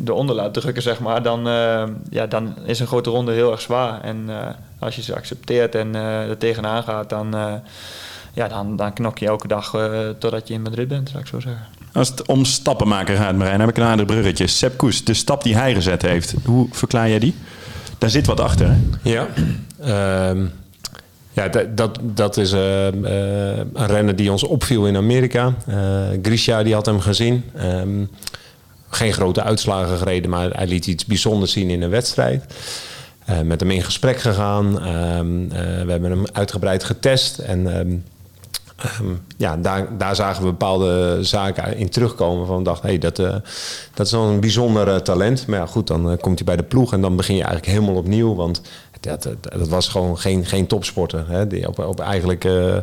eronder 0.05 0.37
laat 0.37 0.55
drukken, 0.55 0.83
zeg 0.83 1.01
maar, 1.01 1.23
dan, 1.23 1.45
ja, 2.11 2.27
dan 2.29 2.55
is 2.65 2.81
een 2.81 2.87
grote 2.87 3.11
ronde 3.11 3.33
heel 3.33 3.51
erg 3.51 3.61
zwaar. 3.61 4.01
En 4.01 4.29
als 4.79 4.97
je 4.97 5.03
ze 5.03 5.15
accepteert 5.15 5.75
en 5.75 5.95
er 5.95 6.39
tegenaan 6.39 6.83
gaat, 6.83 7.09
dan, 7.09 7.35
ja, 8.35 8.49
dan, 8.49 8.77
dan 8.77 8.93
knok 8.93 9.19
je 9.19 9.27
elke 9.27 9.49
dag 9.49 9.75
eh, 9.75 10.09
totdat 10.19 10.49
je 10.49 10.55
in 10.55 10.63
Madrid 10.63 10.89
bent, 10.89 11.09
zou 11.09 11.23
ik 11.23 11.29
zo 11.29 11.41
zeggen. 11.41 11.67
Als 11.93 12.09
het 12.09 12.27
om 12.27 12.45
stappenmaker 12.45 13.17
gaat, 13.17 13.35
Marijn, 13.37 13.61
heb 13.61 13.69
ik 13.69 13.77
een 13.77 13.83
aardig 13.83 14.07
bruggetje. 14.07 14.47
Sepp 14.47 14.77
Koes, 14.77 15.05
de 15.05 15.15
stap 15.15 15.43
die 15.43 15.57
hij 15.57 15.75
gezet 15.75 16.03
heeft. 16.03 16.35
Hoe 16.45 16.69
verklaar 16.71 17.09
jij 17.09 17.19
die? 17.19 17.35
Daar 17.99 18.11
zit 18.11 18.27
wat 18.27 18.41
achter, 18.41 18.67
hè? 18.69 18.77
Ja, 19.03 19.27
Ehm, 19.85 20.47
ja 21.33 21.49
dat, 21.49 21.77
dat, 21.77 21.99
dat 22.03 22.37
is 22.37 22.53
eh, 22.53 22.87
een 22.87 23.87
renner 23.87 24.17
die 24.17 24.33
ons 24.33 24.45
opviel 24.45 24.87
in 24.87 24.97
Amerika. 24.97 25.55
Eh 25.67 25.77
Grisha 26.23 26.63
die 26.63 26.75
had 26.75 26.87
hem 26.87 27.01
gezien. 27.01 27.45
Ehm, 27.55 28.05
geen 28.89 29.13
grote 29.13 29.43
uitslagen 29.43 29.99
gereden, 29.99 30.31
maar 30.31 30.51
hij 30.51 30.67
liet 30.67 30.87
iets 30.87 31.05
bijzonders 31.05 31.53
zien 31.53 31.71
in 31.71 31.83
een 31.83 31.91
wedstrijd. 31.91 32.45
Eh, 33.25 33.41
met 33.41 33.61
hem 33.61 33.71
in 33.71 33.83
gesprek 33.83 34.21
gegaan. 34.21 34.81
Ehm, 34.81 35.43
eh, 35.51 35.85
we 35.85 35.91
hebben 35.91 36.11
hem 36.11 36.25
uitgebreid 36.33 36.85
getest. 36.85 37.39
En 37.39 38.05
ehm, 38.85 39.13
ja, 39.37 39.57
daar, 39.57 39.99
daar 39.99 40.17
zagen 40.17 40.43
we 40.43 40.51
bepaalde 40.51 41.19
zaken 41.21 41.77
in 41.77 41.89
terugkomen. 41.89 42.47
Van 42.47 42.57
we 42.57 42.65
dachten, 42.65 42.89
hey, 42.89 42.99
dat, 42.99 43.19
eh, 43.19 43.35
dat 43.95 44.07
is 44.07 44.13
wel 44.13 44.29
een 44.29 44.41
bijzonder 44.41 44.89
eh, 44.89 44.97
talent. 44.97 45.47
Maar 45.47 45.59
ja, 45.59 45.67
goed, 45.67 45.87
dan 45.87 46.11
eh, 46.11 46.19
komt 46.21 46.39
hij 46.39 46.47
bij 46.47 46.57
de 46.57 46.63
ploeg 46.63 46.93
en 46.93 47.01
dan 47.01 47.17
begin 47.17 47.37
je 47.37 47.43
eigenlijk 47.43 47.73
helemaal 47.73 47.97
opnieuw. 47.97 48.35
Want 48.35 48.63
dat, 49.05 49.29
dat, 49.41 49.69
was 49.69 49.89
gewoon 49.89 50.19
geen, 50.19 50.47
geen 50.47 50.67
topsporter. 50.67 51.25
Hè, 51.29 51.47
die 51.47 51.69
op, 51.69 51.79
op 51.79 52.01
eigenlijk, 52.01 52.45
eh, 52.45 52.77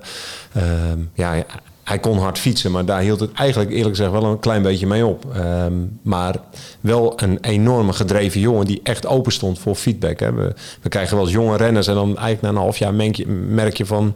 ehm, 0.54 1.00
ja, 1.14 1.44
hij 1.84 2.00
kon 2.00 2.18
hard 2.18 2.40
fietsen, 2.40 2.72
maar 2.72 2.86
daar 2.86 3.02
hield 3.02 3.20
het 3.20 3.32
eigenlijk 3.34 3.72
eerlijk 3.72 3.96
gezegd 3.96 4.12
wel 4.12 4.24
een 4.24 4.40
klein 4.40 4.62
beetje 4.62 4.88
mee 4.88 5.06
op. 5.06 5.26
Ehm, 5.36 5.74
maar 6.02 6.36
wel 6.82 7.14
een 7.16 7.38
enorme 7.42 7.94
gedreven 7.94 8.40
jongen 8.40 8.66
die 8.66 8.80
echt 8.84 9.08
open 9.08 9.32
stond 9.32 9.60
voor 9.60 9.76
feedback. 9.76 10.20
Hè. 10.20 10.34
We, 10.34 10.54
we 10.82 10.90
krijgen 10.90 11.16
wel 11.16 11.26
eens 11.26 11.34
jonge 11.34 11.58
renners 11.58 11.88
en 11.88 11.96
dan 11.96 12.08
eigenlijk 12.08 12.42
na 12.42 12.50
een 12.50 12.56
half 12.56 12.78
jaar 12.78 12.94
merk 12.94 13.16
je, 13.16 13.28
merk 13.28 13.78
je 13.78 13.86
van... 13.86 14.16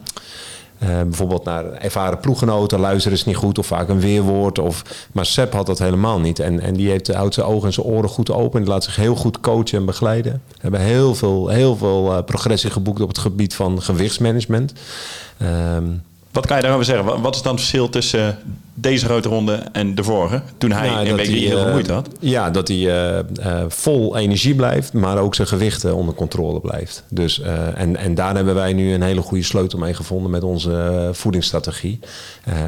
eh, 0.78 0.88
bijvoorbeeld 0.88 1.44
naar 1.44 1.72
ervaren 1.72 2.18
ploeggenoten, 2.18 2.80
luisteren 2.80 3.18
is 3.18 3.24
niet 3.24 3.36
goed 3.36 3.58
of 3.58 3.66
vaak 3.66 3.88
een 3.88 4.00
weerwoord. 4.00 4.58
Of, 4.58 4.82
maar 5.12 5.26
Sepp 5.26 5.52
had 5.52 5.66
dat 5.66 5.78
helemaal 5.78 6.20
niet. 6.20 6.38
En, 6.38 6.60
en 6.60 6.74
die 6.74 6.90
heeft, 6.90 7.12
houdt 7.14 7.34
zijn 7.34 7.46
ogen 7.46 7.66
en 7.66 7.72
zijn 7.72 7.86
oren 7.86 8.08
goed 8.08 8.30
open. 8.30 8.60
Die 8.60 8.70
laat 8.70 8.84
zich 8.84 8.96
heel 8.96 9.14
goed 9.14 9.40
coachen 9.40 9.78
en 9.78 9.84
begeleiden. 9.84 10.42
We 10.48 10.58
hebben 10.60 10.80
heel 10.80 11.14
veel, 11.14 11.48
heel 11.48 11.76
veel 11.76 12.12
eh, 12.16 12.24
progressie 12.24 12.70
geboekt 12.70 13.00
op 13.00 13.08
het 13.08 13.18
gebied 13.18 13.54
van 13.54 13.82
gewichtsmanagement. 13.82 14.72
Ehm, 15.38 15.84
Wat 16.32 16.46
kan 16.46 16.56
je 16.56 16.62
daarover 16.62 16.86
zeggen? 16.86 17.22
Wat 17.22 17.34
is 17.34 17.42
dan 17.42 17.52
het 17.52 17.60
verschil 17.60 17.88
tussen 17.88 18.38
deze 18.78 19.04
grote 19.04 19.28
ronde 19.28 19.54
en 19.72 19.94
de 19.94 20.04
vorige? 20.04 20.42
Toen 20.58 20.72
hij 20.72 20.88
Nou, 20.88 21.00
een 21.00 21.16
dat 21.16 21.16
week 21.16 21.36
heel 21.36 21.56
eh, 21.56 21.62
vermoeid 21.62 21.88
had. 21.88 22.08
Ja, 22.20 22.50
dat 22.50 22.68
hij 22.68 22.76
eh, 22.76 23.18
eh, 23.18 23.64
vol 23.68 24.16
energie 24.16 24.54
blijft, 24.54 24.92
maar 24.92 25.18
ook 25.18 25.34
zijn 25.34 25.48
gewichten 25.48 25.94
onder 25.94 26.14
controle 26.14 26.60
blijft. 26.60 27.04
Dus, 27.08 27.40
en, 27.74 27.96
en 27.96 28.14
daar 28.14 28.34
hebben 28.34 28.54
wij 28.54 28.72
nu 28.72 28.92
een 28.92 29.02
hele 29.02 29.20
goede 29.20 29.44
sleutel 29.44 29.78
mee 29.78 29.94
gevonden 29.94 30.30
met 30.30 30.42
onze 30.42 31.08
voedingsstrategie. 31.12 31.98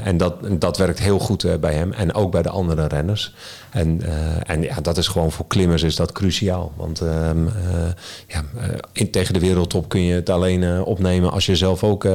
En 0.05 0.17
dat, 0.17 0.35
dat 0.51 0.79
werkt 0.79 0.99
heel 0.99 1.19
goed 1.19 1.61
bij 1.61 1.75
hem 1.75 1.93
en 1.93 2.15
ook 2.15 2.31
bij 2.33 2.43
de 2.43 2.51
andere 2.51 2.87
renners. 2.87 3.35
En, 3.71 4.01
en 4.47 4.63
ja, 4.63 4.81
dat 4.83 4.99
is 4.99 5.09
gewoon 5.09 5.33
voor 5.33 5.47
klimmers 5.47 5.83
is 5.83 5.97
dat 5.97 6.13
cruciaal. 6.13 6.73
Want 6.77 7.01
ehm, 7.01 7.47
eh, 7.47 7.53
ja, 8.27 8.45
in, 8.93 9.11
tegen 9.11 9.35
de 9.35 9.41
wereldtop 9.41 9.89
kun 9.89 10.01
je 10.01 10.15
het 10.15 10.31
alleen 10.31 10.83
opnemen 10.83 11.31
als 11.33 11.47
je 11.47 11.57
zelf 11.57 11.85
ook 11.85 12.07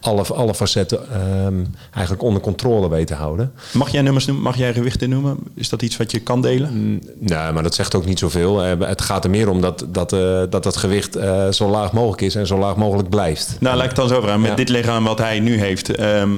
alle, 0.00 0.22
alle 0.22 0.54
facetten 0.54 1.10
ehm, 1.12 1.64
eigenlijk 1.90 2.22
onder 2.22 2.42
controle 2.42 2.88
weet 2.88 3.06
te 3.06 3.14
houden. 3.14 3.37
Mag 3.72 3.88
jij 3.90 4.02
nummers 4.02 4.26
noemen? 4.26 4.44
Mag 4.44 4.56
jij 4.56 4.72
gewichten 4.72 5.08
noemen? 5.08 5.36
Is 5.54 5.68
dat 5.68 5.82
iets 5.82 5.96
wat 5.96 6.10
je 6.10 6.20
kan 6.20 6.42
delen? 6.42 7.00
Nee, 7.18 7.52
maar 7.52 7.62
dat 7.62 7.74
zegt 7.74 7.94
ook 7.94 8.04
niet 8.06 8.18
zoveel. 8.18 8.64
Eh, 8.64 8.72
Het 8.88 9.00
gaat 9.00 9.24
er 9.24 9.30
meer 9.30 9.48
om 9.48 9.60
dat 9.60 9.84
dat, 9.88 10.12
eh, 10.12 10.42
dat, 10.50 10.62
dat 10.62 10.76
gewicht 10.76 11.16
eh, 11.16 11.48
zo 11.50 11.68
laag 11.70 11.92
mogelijk 11.92 12.20
is 12.22 12.34
en 12.34 12.46
zo 12.46 12.58
laag 12.58 12.76
mogelijk 12.76 13.08
blijft. 13.08 13.56
Nou, 13.60 13.74
laat 13.74 13.84
ik 13.84 13.90
het 13.90 13.98
dan 13.98 14.08
zo 14.08 14.20
vragen. 14.20 14.40
Met 14.40 14.50
Ja. 14.50 14.56
dit 14.56 14.68
lichaam 14.68 15.04
wat 15.04 15.18
hij 15.18 15.40
nu 15.40 15.58
heeft, 15.58 15.90
ehm, 15.94 16.30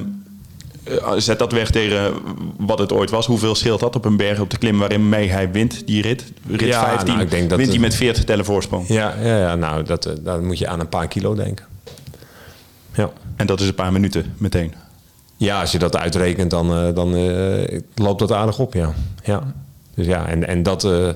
eh, 0.83 1.11
zet 1.17 1.39
dat 1.39 1.51
weg 1.51 1.69
tegen 1.71 2.13
wat 2.57 2.79
het 2.79 2.91
ooit 2.91 3.09
was. 3.09 3.25
Hoeveel 3.25 3.55
scheelt 3.55 3.79
dat 3.79 3.95
op 3.95 4.05
een 4.05 4.17
berg 4.17 4.39
op 4.39 4.49
de 4.49 4.57
klim 4.57 4.77
waarmee 4.79 5.29
hij 5.29 5.51
wint, 5.51 5.87
die 5.87 6.01
rit? 6.01 6.23
Rit 6.49 6.61
Ja, 6.67 6.83
15, 6.83 7.07
nou, 7.13 7.21
ik 7.25 7.29
denk 7.31 7.49
dat 7.49 7.57
wint 7.57 7.71
hij 7.71 7.79
met 7.79 7.95
40 7.95 8.23
tellen 8.23 8.45
voorsprong. 8.45 8.87
Ja, 8.87 9.13
ja, 9.23 9.37
ja 9.37 9.55
nou, 9.55 9.83
dat, 9.83 10.09
dan 10.21 10.45
moet 10.45 10.57
je 10.57 10.67
aan 10.67 10.79
een 10.79 10.89
paar 10.89 11.07
kilo 11.07 11.35
denken. 11.35 11.65
Ja. 12.93 13.09
En 13.35 13.47
dat 13.47 13.59
is 13.61 13.67
een 13.67 13.75
paar 13.75 13.91
minuten 13.91 14.33
meteen. 14.37 14.73
Ja, 15.41 15.59
als 15.59 15.71
je 15.71 15.79
dat 15.79 15.97
uitrekent, 15.97 16.51
dan, 16.51 16.73
eh, 16.73 16.93
dan 16.93 17.15
eh, 17.15 17.79
loopt 17.95 18.19
dat 18.19 18.31
aardig 18.31 18.59
op, 18.59 18.73
ja. 18.73 18.93
ja. 19.23 19.53
Dus 19.95 20.05
ja, 20.05 20.27
en, 20.27 20.47
en 20.47 20.63
dat, 20.63 20.83
eh, 20.83 21.07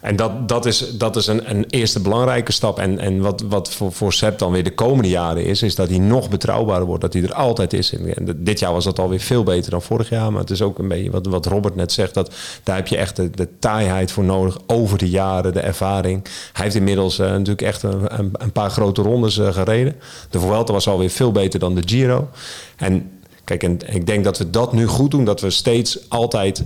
en 0.00 0.16
dat, 0.16 0.48
dat 0.48 0.66
is, 0.66 0.96
dat 0.98 1.16
is 1.16 1.26
een, 1.26 1.50
een 1.50 1.64
eerste 1.68 2.00
belangrijke 2.00 2.52
stap. 2.52 2.78
En, 2.78 2.98
en 2.98 3.20
wat, 3.20 3.44
wat 3.48 3.70
voor, 3.70 3.92
voor 3.92 4.34
dan 4.36 4.52
weer 4.52 4.64
de 4.64 4.74
komende 4.74 5.08
jaren 5.08 5.44
is, 5.44 5.62
is 5.62 5.74
dat 5.74 5.88
hij 5.88 5.98
nog 5.98 6.28
betrouwbaarder 6.28 6.86
wordt. 6.86 7.02
Dat 7.02 7.12
hij 7.12 7.22
er 7.22 7.34
altijd 7.34 7.72
is. 7.72 7.92
En 7.92 8.36
dit 8.36 8.58
jaar 8.58 8.72
was 8.72 8.84
dat 8.84 8.98
alweer 8.98 9.20
veel 9.20 9.42
beter 9.42 9.70
dan 9.70 9.82
vorig 9.82 10.08
jaar. 10.08 10.32
Maar 10.32 10.40
het 10.40 10.50
is 10.50 10.62
ook 10.62 10.78
een 10.78 10.88
beetje 10.88 11.10
wat, 11.10 11.26
wat 11.26 11.46
Robert 11.46 11.76
net 11.76 11.92
zegt. 11.92 12.14
Dat, 12.14 12.34
daar 12.62 12.76
heb 12.76 12.86
je 12.86 12.96
echt 12.96 13.16
de, 13.16 13.30
de 13.30 13.48
taaiheid 13.58 14.12
voor 14.12 14.24
nodig. 14.24 14.58
Over 14.66 14.98
de 14.98 15.10
jaren, 15.10 15.52
de 15.52 15.60
ervaring. 15.60 16.24
Hij 16.52 16.64
heeft 16.64 16.76
inmiddels 16.76 17.16
natuurlijk 17.16 17.62
echt 17.62 17.82
een, 17.82 18.30
een, 18.32 18.52
paar 18.52 18.70
grote 18.70 19.02
rondes 19.02 19.34
gereden. 19.36 19.96
De 20.30 20.40
Vuelta 20.40 20.72
was 20.72 20.88
alweer 20.88 21.10
veel 21.10 21.32
beter 21.32 21.60
dan 21.60 21.74
de 21.74 21.82
Giro. 21.84 22.28
En 22.76 23.10
Kijk, 23.46 23.62
en 23.62 23.78
ik 23.94 24.06
denk 24.06 24.24
dat 24.24 24.38
we 24.38 24.50
dat 24.50 24.72
nu 24.72 24.86
goed 24.86 25.10
doen. 25.10 25.24
Dat 25.24 25.40
we 25.40 25.50
steeds 25.50 26.10
altijd, 26.10 26.64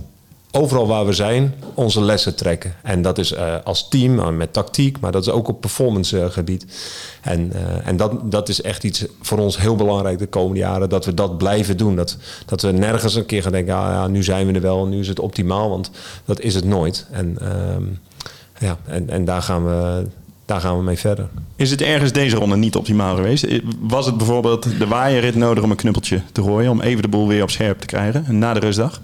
overal 0.50 0.86
waar 0.86 1.06
we 1.06 1.12
zijn, 1.12 1.54
onze 1.74 2.00
lessen 2.00 2.36
trekken. 2.36 2.74
En 2.82 3.02
dat 3.02 3.18
is 3.18 3.32
eh, 3.32 3.54
als 3.64 3.88
team, 3.88 4.18
eh, 4.18 4.28
met 4.28 4.52
tactiek, 4.52 5.00
maar 5.00 5.12
dat 5.12 5.22
is 5.22 5.30
ook 5.30 5.48
op 5.48 5.60
performance 5.60 6.20
eh, 6.20 6.30
gebied. 6.30 6.66
En, 7.22 7.52
en 7.84 7.96
dat, 7.96 8.32
dat 8.32 8.48
is 8.48 8.62
echt 8.62 8.84
iets 8.84 9.04
voor 9.20 9.38
ons 9.38 9.58
heel 9.58 9.76
belangrijk 9.76 10.18
de 10.18 10.26
komende 10.26 10.60
jaren. 10.60 10.88
Dat 10.88 11.04
we 11.04 11.14
dat 11.14 11.38
blijven 11.38 11.76
doen. 11.76 11.96
Dat, 11.96 12.16
dat 12.46 12.62
we 12.62 12.70
nergens 12.70 13.14
een 13.14 13.26
keer 13.26 13.42
gaan 13.42 13.52
denken, 13.52 13.74
ah, 13.74 13.80
ja, 13.80 14.06
nu 14.06 14.22
zijn 14.22 14.46
we 14.46 14.52
er 14.52 14.60
wel, 14.60 14.86
nu 14.86 14.98
is 14.98 15.08
het 15.08 15.20
optimaal. 15.20 15.70
Want 15.70 15.90
dat 16.24 16.40
is 16.40 16.54
het 16.54 16.64
nooit. 16.64 17.06
En, 17.10 17.36
ehm, 17.40 17.84
ja, 18.58 18.78
en, 18.84 19.10
en 19.10 19.24
daar, 19.24 19.42
gaan 19.42 19.64
we, 19.64 20.06
daar 20.50 20.60
gaan 20.60 20.76
we 20.76 20.82
mee 20.82 20.98
verder. 20.98 21.28
Is 21.56 21.70
het 21.70 21.82
ergens 21.82 22.12
deze 22.12 22.36
ronde 22.36 22.56
niet 22.56 22.76
optimaal 22.76 23.16
geweest? 23.16 23.46
Was 23.80 24.06
het 24.06 24.16
bijvoorbeeld 24.16 24.78
de 24.78 24.86
waaierrit 24.86 25.34
nodig 25.34 25.64
om 25.64 25.70
een 25.70 25.76
knuppeltje 25.76 26.20
te 26.32 26.42
gooien... 26.42 26.70
om 26.70 26.80
even 26.80 27.02
de 27.02 27.08
boel 27.08 27.28
weer 27.28 27.42
op 27.42 27.50
scherp 27.50 27.78
te 27.80 27.86
krijgen 27.86 28.38
na 28.38 28.54
de 28.54 28.60
rustdag? 28.60 29.00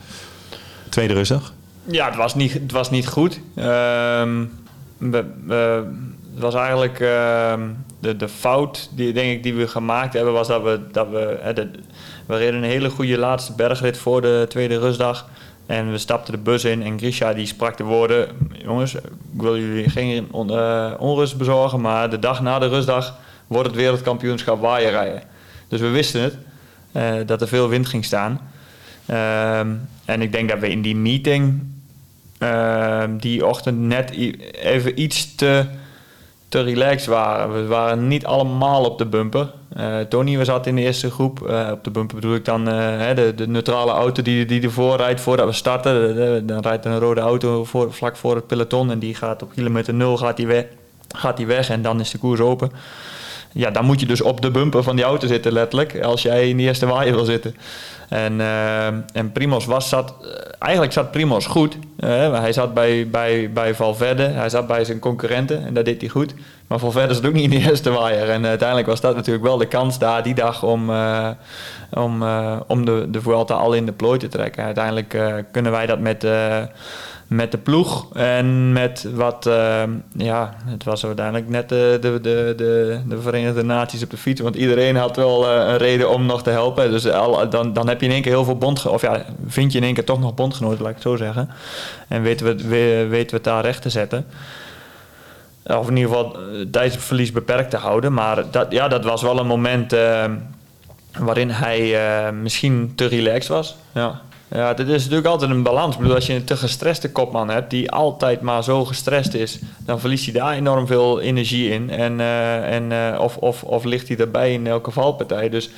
Tweede 0.89 1.15
rustdag? 1.15 1.53
Ja, 1.85 2.07
het 2.07 2.17
was 2.17 2.35
niet, 2.35 2.53
het 2.53 2.73
was 2.73 2.91
niet 2.91 3.07
goed. 3.07 3.41
Ehm, 3.55 4.45
we, 4.99 5.25
we- 5.47 5.85
het 6.35 6.45
was 6.45 6.55
eigenlijk 6.55 7.01
ehm, 7.01 7.61
de, 8.01 8.17
de 8.17 8.29
fout 8.29 8.91
die, 8.95 9.13
denk 9.13 9.31
ik, 9.33 9.43
die 9.43 9.55
we 9.55 9.69
gemaakt 9.69 10.13
hebben, 10.13 10.33
was 10.33 10.49
dat 10.49 10.63
we, 10.63 10.81
dat 10.93 11.09
we, 11.11 11.39
hè, 11.41 11.53
de- 11.53 11.71
we 12.27 12.37
reden 12.37 12.55
een 12.55 12.69
hele 12.71 12.91
goede 12.91 13.19
laatste 13.19 13.53
bergrit 13.53 13.99
voor 13.99 14.21
de 14.23 14.47
tweede 14.49 14.79
rustdag. 14.79 15.29
En 15.67 15.91
we 15.91 15.99
stapten 15.99 16.33
de 16.33 16.39
bus 16.39 16.65
in 16.65 16.83
en 16.83 16.99
Grisha 16.99 17.33
die 17.33 17.47
sprak 17.47 17.77
de 17.77 17.85
woorden: 17.85 18.29
Jongens, 18.63 18.95
ik 18.95 19.03
wil 19.33 19.59
jullie 19.59 19.91
geen 19.91 20.29
eh, 20.33 20.93
onrust 20.99 21.37
bezorgen, 21.39 21.81
maar 21.81 22.11
de 22.11 22.19
dag 22.19 22.43
na 22.43 22.59
de 22.59 22.69
rustdag 22.69 23.19
wordt 23.47 23.69
het 23.69 23.77
wereldkampioenschap 23.77 24.61
waaierrijden. 24.61 25.23
Dus 25.69 25.81
we 25.81 25.89
wisten 25.89 26.21
het, 26.23 26.39
eh, 26.93 27.15
dat 27.27 27.41
er 27.41 27.49
veel 27.49 27.69
wind 27.69 27.87
ging 27.87 28.05
staan. 28.05 28.41
Ehm, 29.07 29.75
en 30.05 30.23
ik 30.23 30.33
denk 30.33 30.49
dat 30.49 30.59
we 30.59 30.71
in 30.71 30.83
die 30.83 30.97
meeting 30.97 31.63
ehm, 32.39 33.17
die 33.17 33.47
ochtend 33.47 33.79
net 33.79 34.11
even 34.53 35.01
iets 35.01 35.35
te, 35.35 35.67
te 36.57 36.63
relaxed 36.63 37.07
waren. 37.07 37.53
We 37.53 37.67
waren 37.67 38.09
niet 38.09 38.27
allemaal 38.27 38.85
op 38.85 38.99
de 38.99 39.07
bumper. 39.07 39.53
Eh, 39.69 40.01
Tony 40.01 40.37
was 40.37 40.47
zat 40.47 40.67
in 40.67 40.77
de 40.77 40.83
eerste 40.83 41.11
groep. 41.11 41.49
Eh, 41.49 41.69
op 41.73 41.85
de 41.85 41.91
bumper 41.91 42.17
bedoel 42.17 42.35
ik 42.35 42.45
dan 42.45 42.69
eh, 42.69 43.15
de, 43.15 43.33
de 43.37 43.49
neutrale 43.49 43.91
auto 43.91 44.23
die, 44.23 44.45
die 44.45 44.63
ervoor 44.63 44.97
rijdt 44.97 45.21
voordat 45.21 45.47
we 45.47 45.53
starten. 45.53 46.47
Dan 46.47 46.61
rijdt 46.61 46.85
een 46.85 46.99
rode 46.99 47.21
auto 47.21 47.65
voor, 47.65 47.93
vlak 47.93 48.17
voor 48.17 48.35
het 48.35 48.47
peloton 48.47 48.91
en 48.91 48.99
die 48.99 49.15
gaat 49.15 49.43
op 49.43 49.51
kilometer 49.55 49.95
nul 49.95 50.17
gaat 50.17 50.37
die, 50.37 50.47
weg, 50.47 50.65
gaat 51.09 51.37
die 51.37 51.47
weg 51.47 51.71
en 51.71 51.83
dan 51.83 52.01
is 52.01 52.11
de 52.11 52.19
koers 52.19 52.41
open. 52.41 52.71
Ja, 53.57 53.71
dan 53.71 53.85
moet 53.85 54.01
je 54.01 54.07
dus 54.07 54.21
op 54.21 54.41
de 54.41 54.51
bumper 54.51 54.83
van 54.83 54.97
die 54.97 55.05
auto 55.05 55.27
zitten, 55.27 55.53
letterlijk. 55.53 56.01
Als 56.03 56.23
jij 56.23 56.49
in 56.49 56.57
de 56.57 56.63
eerste 56.63 56.87
waaier 56.87 57.15
wil 57.15 57.25
zitten. 57.25 57.57
En, 58.09 58.41
eh, 58.41 58.87
en 58.87 59.33
Primos 59.33 59.67
was, 59.67 59.89
zat, 59.89 60.15
eh, 60.23 60.29
eigenlijk 60.59 60.93
zat 60.93 61.11
Primos 61.11 61.47
goed. 61.47 61.79
Eh, 61.97 62.41
hij 62.41 62.53
zat 62.53 62.75
bij, 62.75 63.09
bij, 63.11 63.51
bij 63.53 63.75
Valverde, 63.75 64.23
hij 64.23 64.49
zat 64.49 64.67
bij 64.67 64.85
zijn 64.85 64.99
concurrenten 64.99 65.67
en 65.67 65.75
dat 65.75 65.85
deed 65.85 66.01
hij 66.01 66.11
goed. 66.11 66.35
Maar 66.67 66.79
Valverde 66.79 67.15
zat 67.15 67.27
ook 67.27 67.33
niet 67.33 67.53
in 67.53 67.61
de 67.61 67.67
eerste 67.71 67.91
waaier. 67.91 68.31
En 68.31 68.47
uiteindelijk 68.47 68.89
was 68.89 69.01
dat 69.01 69.15
natuurlijk 69.15 69.45
wel 69.45 69.57
de 69.57 69.67
kans 69.67 69.99
daar 69.99 70.23
die 70.23 70.35
dag 70.35 70.63
om, 70.63 70.91
om, 71.91 72.25
om 72.67 72.85
de, 72.85 73.07
de 73.11 73.21
Vuelta 73.21 73.55
al 73.55 73.73
in 73.73 73.87
de 73.87 73.93
plooi 73.93 74.19
te 74.19 74.29
trekken. 74.29 74.65
Uiteindelijk 74.65 75.19
kunnen 75.53 75.73
wij 75.73 75.87
dat 75.87 75.99
met, 75.99 76.27
met 77.27 77.51
de 77.51 77.59
ploeg 77.59 78.15
en 78.15 78.73
met 78.73 79.07
wat, 79.15 79.47
eh, 79.47 79.83
ja, 80.17 80.55
het 80.65 80.85
was 80.85 81.07
uiteindelijk 81.07 81.49
net 81.49 81.69
de, 81.69 81.99
de, 82.01 82.21
de, 82.21 82.55
de, 82.57 83.01
de 83.09 83.21
Verenigde 83.21 83.63
Naties 83.63 84.03
op 84.03 84.11
de 84.11 84.17
fiets. 84.17 84.41
Want 84.41 84.57
iedereen 84.57 84.97
had 84.97 85.17
wel 85.17 85.51
eh, 85.51 85.69
een 85.69 85.77
reden 85.77 86.11
om 86.11 86.27
nog 86.27 86.43
te 86.43 86.51
helpen. 86.51 86.91
Dus 86.91 87.09
al, 87.09 87.51
dan, 87.51 87.73
dan 87.73 87.89
heb 87.89 88.01
je 88.01 88.07
in 88.07 88.13
één 88.13 88.23
keer 88.23 88.33
heel 88.33 88.45
veel 88.45 88.59
bondgenoten, 88.59 89.09
of 89.09 89.15
ja, 89.15 89.25
vind 89.47 89.73
je 89.73 89.79
in 89.79 89.85
één 89.85 89.95
keer 89.95 90.05
toch 90.05 90.21
nog 90.21 90.35
bondgenoten, 90.35 90.81
laat 90.81 90.89
ik 90.89 90.95
het 90.95 91.05
zo 91.05 91.17
zeggen. 91.17 91.51
En 92.09 92.23
weten 92.23 92.47
we, 92.47 93.07
weten 93.09 93.31
we 93.31 93.37
het 93.37 93.45
daar 93.45 93.65
recht 93.65 93.83
te 93.83 93.91
zetten. 93.91 94.27
Of 95.67 95.89
in 95.89 95.97
ieder 95.97 96.13
geval 96.13 96.37
eh, 96.39 96.67
tijdsverlies 96.71 97.33
beperkt 97.33 97.71
te 97.71 97.77
houden. 97.77 98.13
Maar 98.13 98.51
dat, 98.51 98.73
ja, 98.73 98.89
dat 98.89 99.05
was 99.05 99.23
wel 99.23 99.39
een 99.39 99.47
moment 99.47 99.93
eh, 99.93 100.25
waarin 101.19 101.51
hij 101.51 102.07
eh, 102.07 102.33
misschien 102.33 102.93
te 102.95 103.07
relaxed 103.07 103.49
was. 103.49 103.77
Ja. 103.93 104.21
Ja, 104.49 104.75
dit 104.75 104.89
is 104.89 105.03
natuurlijk 105.03 105.27
altijd 105.27 105.51
een 105.51 105.63
balans. 105.63 105.97
Bedoel, 105.97 106.15
als 106.15 106.27
je 106.27 106.35
een 106.35 106.45
te 106.45 106.57
gestreste 106.57 107.11
kopman 107.13 107.51
hebt, 107.51 107.71
die 107.71 107.91
altijd 107.91 108.41
maar 108.41 108.65
zo 108.65 108.85
gestrest 108.85 109.35
is, 109.35 109.59
dan 109.79 110.01
verliest 110.01 110.25
hij 110.25 110.35
daar 110.35 110.53
enorm 110.53 110.87
veel 110.87 111.21
energie 111.21 111.71
in. 111.71 111.91
En, 111.91 112.21
eh, 112.21 112.75
en, 112.75 112.93
eh, 112.93 113.21
of, 113.21 113.37
of, 113.37 113.63
of 113.63 113.85
ligt 113.85 114.09
hij 114.09 114.17
erbij 114.17 114.53
in 114.53 114.67
elke 114.67 114.91
valpartij. 114.91 115.49
Dus 115.49 115.71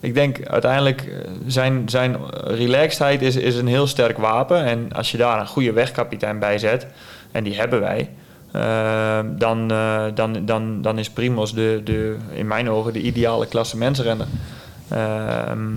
ik 0.00 0.14
denk 0.14 0.46
uiteindelijk, 0.48 1.00
eh, 1.00 1.30
zijn, 1.46 1.88
zijn 1.88 2.16
relaxedheid 2.32 3.22
is, 3.22 3.36
is 3.36 3.56
een 3.56 3.66
heel 3.66 3.86
sterk 3.86 4.18
wapen. 4.18 4.64
En 4.64 4.92
als 4.92 5.10
je 5.10 5.18
daar 5.18 5.40
een 5.40 5.46
goede 5.46 5.72
wegkapitein 5.72 6.38
bij 6.38 6.58
zet, 6.58 6.86
en 7.32 7.44
die 7.44 7.54
hebben 7.54 7.80
wij, 7.80 8.10
dan, 9.36 9.68
dan, 10.14 10.46
dan, 10.46 10.82
dan 10.82 10.98
is 10.98 11.10
Primos 11.10 11.54
de, 11.54 11.80
de, 11.84 12.16
in 12.32 12.46
mijn 12.46 12.70
ogen 12.70 12.92
de 12.92 13.00
ideale 13.00 13.46
klassementsrenner. 13.46 14.26
Ehm 14.88 15.72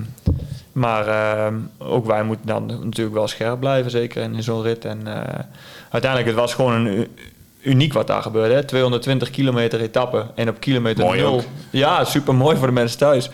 maar 0.78 1.08
ehm, 1.08 1.56
ook 1.78 2.06
wij 2.06 2.24
moeten 2.24 2.48
dan 2.48 2.66
natuurlijk 2.66 3.16
wel 3.16 3.28
scherp 3.28 3.60
blijven, 3.60 3.92
zeker 3.92 4.22
in 4.22 4.44
zo'n 4.44 4.62
rit. 4.62 4.86
En 4.86 5.02
uh, 5.08 5.14
uiteindelijk, 5.90 6.26
het 6.32 6.40
was 6.40 6.54
gewoon 6.54 6.86
een 6.86 7.08
uniek 7.62 7.94
wat 7.94 8.08
daar 8.08 8.22
gebeurde. 8.22 8.54
Hè? 8.54 8.64
220 8.64 9.30
kilometer 9.30 9.82
etappe 9.82 10.26
en 10.36 10.50
op 10.50 10.60
kilometer 10.60 11.04
mooi 11.04 11.20
0. 11.20 11.34
Ook. 11.34 11.42
Ja, 11.70 12.04
super 12.04 12.36
mooi 12.36 12.58
voor 12.58 12.68
de 12.68 12.74
mensen 12.74 12.98
thuis. 12.98 13.30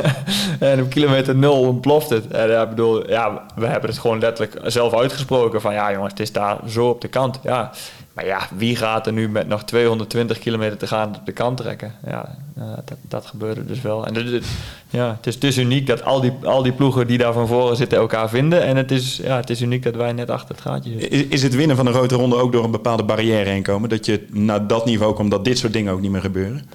en 0.58 0.82
op 0.82 0.90
kilometer 0.90 1.36
0 1.36 1.60
ontploft 1.60 2.10
het. 2.10 2.26
En 2.26 2.48
ja, 2.48 2.66
bedoel, 2.66 3.08
ja, 3.08 3.46
we 3.54 3.66
hebben 3.66 3.90
het 3.90 3.98
gewoon 3.98 4.18
letterlijk 4.18 4.70
zelf 4.70 4.94
uitgesproken 4.94 5.60
van 5.60 5.74
ja 5.74 5.92
jongens, 5.92 6.10
het 6.10 6.20
is 6.20 6.32
daar 6.32 6.58
zo 6.68 6.88
op 6.88 7.00
de 7.00 7.08
kant. 7.08 7.38
Ja, 7.42 7.70
maar 8.12 8.26
ja, 8.26 8.48
wie 8.56 8.76
gaat 8.76 9.06
er 9.06 9.12
nu 9.12 9.28
met 9.28 9.48
nog 9.48 9.64
220 9.64 10.38
kilometer 10.38 10.78
te 10.78 10.86
gaan 10.86 11.16
op 11.16 11.26
de 11.26 11.32
kant 11.32 11.56
trekken? 11.56 11.94
Ja, 12.06 12.36
uh, 12.58 12.64
dat, 12.84 12.98
dat, 13.08 13.26
gebeurde 13.26 13.66
dus 13.66 13.80
wel. 13.80 14.06
En 14.06 14.14
dit, 14.14 14.44
ja, 14.90 15.14
het 15.16 15.26
is 15.26 15.38
dus 15.38 15.58
uniek 15.58 15.86
dat 15.86 16.04
al 16.04 16.20
die, 16.20 16.32
al 16.42 16.62
die 16.62 16.72
ploegen 16.72 17.06
die 17.06 17.18
daar 17.18 17.32
van 17.32 17.46
voren 17.46 17.76
zitten 17.76 17.98
elkaar 17.98 18.28
vinden. 18.28 18.62
En 18.62 18.76
het 18.76 18.90
is, 18.90 19.16
ja, 19.16 19.36
het 19.36 19.50
is 19.50 19.60
uniek 19.60 19.82
dat 19.82 19.94
wij 19.94 20.12
net 20.12 20.30
achter 20.30 20.54
het 20.54 20.64
gaatje 20.64 20.90
zitten. 20.90 21.10
Is, 21.10 21.24
is 21.26 21.42
het 21.42 21.54
winnen 21.54 21.76
van 21.76 21.86
een 21.86 21.92
grote 21.92 22.14
ronde 22.14 22.36
ook 22.36 22.52
door 22.52 22.64
een 22.64 22.70
bepaalde 22.70 23.04
barrière 23.04 23.50
heen 23.50 23.62
komen? 23.62 23.88
Dat 23.88 24.06
je 24.06 24.26
naar 24.30 24.66
dat 24.66 24.84
niveau 24.84 25.14
komt, 25.14 25.30
dat 25.30 25.44
dit 25.44 25.58
soort 25.58 25.72
dingen 25.72 25.92
ook 25.92 26.00
niet 26.00 26.10
meer 26.10 26.20
gebeuren? 26.20 26.70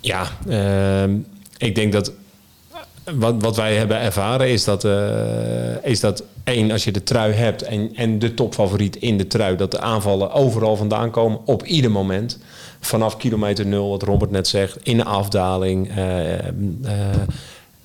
Ja, 0.00 0.26
uh, 0.48 1.14
ik 1.58 1.74
denk 1.74 1.92
dat 1.92 2.12
wat, 3.14 3.34
wat 3.38 3.56
wij 3.56 3.76
hebben 3.76 4.00
ervaren 4.00 4.48
is 4.48 4.64
dat, 4.64 4.84
eh, 4.84 5.84
is 5.84 6.00
dat 6.00 6.22
één, 6.46 6.70
als 6.70 6.84
je 6.84 6.92
de 6.92 7.02
trui 7.02 7.32
hebt 7.32 7.62
en, 7.62 7.90
en 7.94 8.18
de 8.18 8.34
topfavoriet 8.34 8.96
in 8.96 9.18
de 9.18 9.26
trui, 9.26 9.56
dat 9.56 9.70
de 9.70 9.80
aanvallen 9.80 10.32
overal 10.32 10.76
vandaan 10.76 11.10
komen 11.10 11.40
op 11.44 11.64
ieder 11.64 11.90
moment. 11.90 12.38
Vanaf 12.80 13.16
kilometer 13.16 13.66
nul, 13.66 13.88
wat 13.88 14.02
Robert 14.02 14.30
net 14.30 14.48
zegt, 14.48 14.78
in 14.82 14.96
de 14.96 15.04
afdaling, 15.04 15.88
eh, 15.88 16.38
eh, 16.38 16.52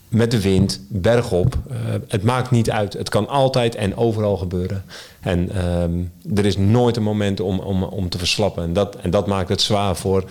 met 0.07 0.31
de 0.31 0.41
wind, 0.41 0.81
bergop. 0.87 1.57
Eh, 1.69 1.75
het 2.07 2.23
maakt 2.23 2.51
niet 2.51 2.71
uit. 2.71 2.93
Het 2.93 3.09
kan 3.09 3.27
altijd 3.27 3.75
en 3.75 3.95
overal 3.95 4.37
gebeuren. 4.37 4.83
En 5.19 5.49
ehm, 5.55 6.37
er 6.37 6.45
is 6.45 6.57
nooit 6.57 6.97
een 6.97 7.03
moment 7.03 7.39
om, 7.39 7.59
om, 7.59 7.83
om 7.83 8.09
te 8.09 8.17
verslappen. 8.17 8.63
En 8.63 8.73
dat, 8.73 8.95
en 8.95 9.09
dat 9.09 9.27
maakt 9.27 9.49
het 9.49 9.61
zwaar 9.61 9.95
voor, 9.95 10.23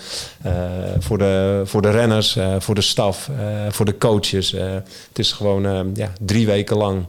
voor, 0.99 1.19
de, 1.19 1.63
voor 1.65 1.83
de 1.83 1.91
renners, 1.91 2.39
voor 2.59 2.75
de 2.75 2.81
staf, 2.81 3.31
voor 3.69 3.85
de 3.85 3.99
coaches. 3.99 4.51
Het 4.51 5.19
is 5.19 5.33
gewoon 5.33 5.93
ja, 5.95 6.13
drie 6.21 6.47
weken 6.47 6.77
lang 6.77 7.07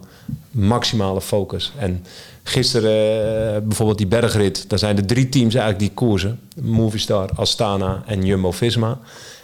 maximale 0.51 1.21
focus. 1.21 1.71
En 1.77 2.05
gisteren 2.43 3.55
eh, 3.55 3.61
bijvoorbeeld 3.61 3.97
die 3.97 4.07
bergrit, 4.07 4.69
daar 4.69 4.79
zijn 4.79 4.97
er 4.97 5.05
drie 5.05 5.29
teams 5.29 5.53
eigenlijk 5.53 5.79
die 5.79 5.93
koersen. 5.93 6.39
Movistar, 6.61 7.29
Astana 7.35 8.03
en 8.05 8.25
Jumbo-Visma. 8.25 8.99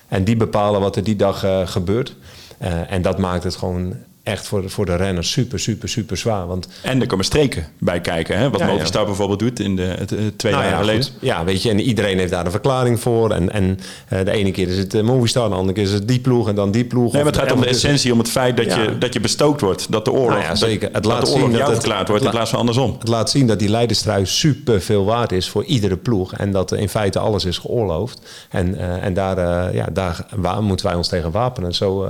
En 0.07 0.23
die 0.23 0.35
bepalen 0.35 0.81
wat 0.81 0.95
er 0.95 1.03
die 1.03 1.15
dag 1.15 1.43
eh, 1.43 1.67
gebeurt. 1.67 2.15
Eh, 2.57 2.91
en 2.91 3.01
dat 3.01 3.17
maakt 3.17 3.43
het 3.43 3.55
gewoon 3.55 3.95
echt 4.27 4.47
voor 4.47 4.61
de, 4.61 4.69
voor 4.69 4.85
de 4.85 4.95
renners 4.95 5.31
super, 5.31 5.59
super, 5.59 5.89
super 5.89 6.17
zwaar. 6.17 6.47
Want 6.47 6.67
En 6.81 7.01
er 7.01 7.07
komen 7.07 7.25
streken 7.25 7.67
bij 7.79 8.01
kijken. 8.01 8.37
Hè? 8.37 8.49
Wat 8.49 8.59
Ja, 8.59 9.05
bijvoorbeeld 9.05 9.39
doet 9.39 9.59
in 9.59 9.75
de 9.75 9.81
het, 9.81 10.11
eh, 10.11 10.19
twee 10.35 10.51
Nou 10.51 10.63
jaar 10.63 10.73
ja, 10.73 10.79
geleden. 10.79 11.03
goed. 11.03 11.11
Ja, 11.21 11.43
weet 11.43 11.61
je, 11.61 11.69
en 11.69 11.79
iedereen 11.79 12.17
heeft 12.17 12.31
daar 12.31 12.45
een 12.45 12.51
verklaring 12.51 12.99
voor. 12.99 13.31
En, 13.31 13.51
en 13.51 13.79
eh, 14.07 14.25
de 14.25 14.31
ene 14.31 14.51
keer 14.51 14.67
is 14.67 14.77
het 14.77 14.93
uh, 14.93 15.01
Movistar, 15.01 15.49
de 15.49 15.55
andere 15.55 15.73
keer 15.73 15.83
is 15.83 15.91
het 15.91 16.07
die 16.07 16.19
ploeg 16.19 16.47
en 16.47 16.55
dan 16.55 16.71
die 16.71 16.85
ploeg. 16.85 17.11
Nee, 17.13 17.23
maar 17.23 17.31
het 17.31 17.41
gaat 17.41 17.51
om 17.51 17.61
de 17.61 17.67
essentie, 17.67 18.11
om 18.11 18.17
het 18.19 18.29
feit 18.29 18.57
dat, 18.57 18.65
je, 18.73 18.97
dat 18.99 19.13
je 19.13 19.19
bestookt 19.19 19.61
wordt. 19.61 19.91
Dat 19.91 20.05
de 20.05 20.11
oorlog, 20.11 20.29
Nou 20.29 20.41
ja, 20.41 20.55
zeker. 20.55 20.89
Het 20.93 20.93
dat 20.93 21.05
laat 21.05 21.25
de 21.25 21.31
oorlog 21.31 21.49
zien 21.49 21.57
dat 21.57 21.67
het- 21.67 21.77
verklaard 21.77 22.07
wordt 22.07 22.21
in 22.21 22.27
het 22.27 22.35
plaats 22.35 22.49
van 22.51 22.59
andersom. 22.59 22.95
Het 22.99 23.07
laat 23.07 23.29
zien 23.29 23.47
dat 23.47 23.59
die 23.59 23.69
leiderstrui 23.69 24.25
super 24.25 24.81
veel 24.81 25.05
waard 25.05 25.31
is 25.31 25.49
voor 25.49 25.63
iedere 25.63 25.97
ploeg. 25.97 26.33
En 26.33 26.51
dat 26.51 26.71
in 26.71 26.89
feite 26.89 27.19
alles 27.19 27.45
is 27.45 27.57
geoorloofd. 27.57 28.21
En, 28.49 28.77
en 29.01 29.13
daar, 29.13 29.73
ja, 29.75 29.85
daar 29.93 30.25
wa- 30.35 30.61
moeten 30.61 30.85
wij 30.85 30.95
ons 30.95 31.07
tegen 31.07 31.31
wapenen. 31.31 31.73
Zo, 31.73 32.09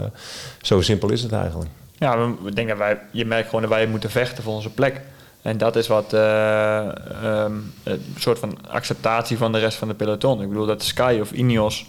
zo 0.61 0.81
simpel 0.81 1.11
is 1.11 1.21
het 1.21 1.31
eigenlijk. 1.31 1.69
Ja, 1.97 2.17
we- 2.43 2.53
denk 2.53 2.67
dat 2.67 2.77
wij, 2.77 2.99
je 3.11 3.25
merkt 3.25 3.45
gewoon 3.45 3.61
dat 3.61 3.71
wij 3.71 3.87
moeten 3.87 4.09
vechten 4.11 4.43
voor 4.43 4.53
onze 4.53 4.69
plek. 4.69 5.01
En 5.41 5.57
dat 5.57 5.75
is 5.75 5.87
wat 5.87 6.13
eh, 6.13 6.77
ehm, 7.23 7.51
een 7.83 8.01
soort 8.17 8.39
van 8.39 8.57
acceptatie 8.69 9.37
van 9.37 9.51
de 9.51 9.59
rest 9.59 9.77
van 9.77 9.87
de 9.87 9.93
peloton. 9.93 10.41
Ik 10.41 10.47
bedoel 10.47 10.65
dat 10.65 10.83
Sky 10.83 11.17
of 11.21 11.31
Ineos 11.31 11.85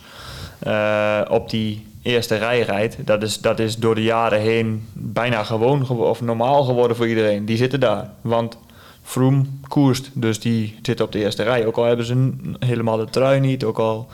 eh, 0.59 1.21
op 1.29 1.51
die 1.51 1.87
eerste 2.03 2.37
rij 2.37 2.61
rijdt. 2.63 2.97
Dat 3.07 3.23
is, 3.23 3.41
dat 3.41 3.59
is 3.59 3.77
door 3.77 3.95
de 3.95 4.03
jaren 4.03 4.41
heen 4.41 4.87
bijna 4.93 5.43
gewoon 5.45 5.87
gewo- 5.87 6.09
of 6.09 6.21
normaal 6.21 6.63
geworden 6.65 6.97
voor 6.97 7.09
iedereen. 7.09 7.45
Die 7.45 7.57
zitten 7.57 7.81
daar. 7.81 8.11
Want 8.21 8.59
Froome 9.03 9.45
koerst, 9.69 10.11
dus 10.13 10.41
die 10.41 10.79
zitten 10.83 11.05
op 11.05 11.13
de 11.13 11.19
eerste 11.19 11.43
rij. 11.43 11.67
Ook 11.67 11.77
al 11.77 11.85
hebben 11.85 12.07
ze 12.07 12.33
helemaal 12.59 12.97
de 12.97 13.05
trui 13.11 13.41
niet, 13.41 13.65
ook 13.65 13.79
al 13.79 14.09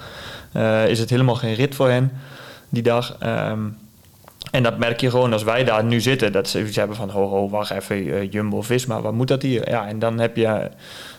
eh, 0.52 0.88
is 0.88 0.98
het 0.98 1.10
helemaal 1.10 1.34
geen 1.34 1.54
rit 1.54 1.74
voor 1.74 1.88
hen 1.88 2.12
die 2.68 2.82
dag. 2.82 3.16
Ehm, 3.18 3.60
en 4.54 4.62
dat 4.62 4.78
merk 4.78 5.00
je 5.00 5.10
gewoon 5.10 5.32
als 5.32 5.42
wij 5.42 5.64
daar 5.64 5.84
nu 5.84 6.00
zitten. 6.00 6.32
Dat 6.32 6.48
ze 6.48 6.66
iets 6.66 6.76
hebben 6.76 6.96
van, 6.96 7.10
ho, 7.10 7.28
ho, 7.28 7.48
wacht 7.48 7.70
even, 7.70 7.96
eh, 7.96 8.30
Jumbo-Visma, 8.30 9.00
wat 9.00 9.12
moet 9.12 9.28
dat 9.28 9.42
hier? 9.42 9.68
Ja, 9.68 9.86
en 9.86 9.98
dan 9.98 10.18
heb 10.18 10.36
je 10.36 10.70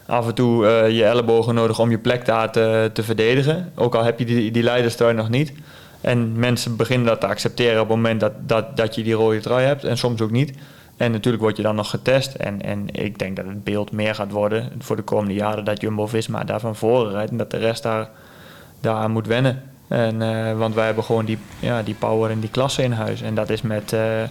af 0.06 0.28
en 0.28 0.34
toe 0.34 0.68
eh, 0.68 0.90
je 0.90 1.06
ellebogen 1.06 1.56
nodig 1.56 1.80
om 1.80 1.90
je 1.90 1.98
plek 1.98 2.26
daar 2.26 2.52
te, 2.52 2.92
verdedigen. 2.94 3.72
Ook 3.76 3.96
al 3.96 4.04
heb 4.04 4.20
je 4.20 4.26
die, 4.26 4.52
die 4.52 4.64
leiderstrui 4.64 5.14
nog 5.14 5.30
niet. 5.30 5.54
En 6.02 6.40
mensen 6.40 6.76
beginnen 6.76 7.08
dat 7.08 7.20
te 7.20 7.28
accepteren 7.28 7.82
op 7.82 7.88
het 7.88 7.96
moment 7.96 8.20
dat, 8.20 8.34
dat, 8.46 8.78
dat 8.78 8.96
je 8.96 9.04
die 9.04 9.14
rode 9.14 9.40
trui 9.40 9.66
hebt. 9.66 9.84
En 9.84 9.98
soms 9.98 10.22
ook 10.22 10.32
niet. 10.32 10.54
En 10.98 11.12
natuurlijk 11.12 11.44
word 11.44 11.58
je 11.58 11.64
dan 11.64 11.76
nog 11.76 11.90
getest. 11.90 12.34
En, 12.34 12.62
en 12.62 12.88
ik 12.92 13.20
denk 13.20 13.36
dat 13.36 13.46
het 13.46 13.64
beeld 13.64 13.92
meer 13.92 14.16
gaat 14.16 14.32
worden 14.32 14.72
voor 14.80 14.96
de 14.96 15.02
komende 15.02 15.34
jaren... 15.34 15.64
dat 15.64 15.82
Jumbo-Visma 15.82 16.44
daar 16.44 16.60
van 16.60 16.76
voren 16.76 17.12
rijdt 17.12 17.32
en 17.32 17.38
dat 17.38 17.52
de 17.52 17.58
rest 17.58 17.84
daar, 17.84 18.10
daaraan 18.82 19.12
moet 19.12 19.28
wennen. 19.28 19.75
En, 19.88 20.22
eh, 20.22 20.58
want 20.58 20.76
wij 20.76 20.86
hebben 20.86 21.04
gewoon 21.04 21.26
die, 21.26 21.38
ja, 21.60 21.84
die 21.84 21.96
power 21.96 22.32
en 22.32 22.40
die 22.40 22.50
klasse 22.50 22.84
in 22.84 22.92
huis. 22.92 23.22
En 23.22 23.36
dat 23.36 23.50
is 23.50 23.62
met, 23.62 23.94
eh, 23.94 24.24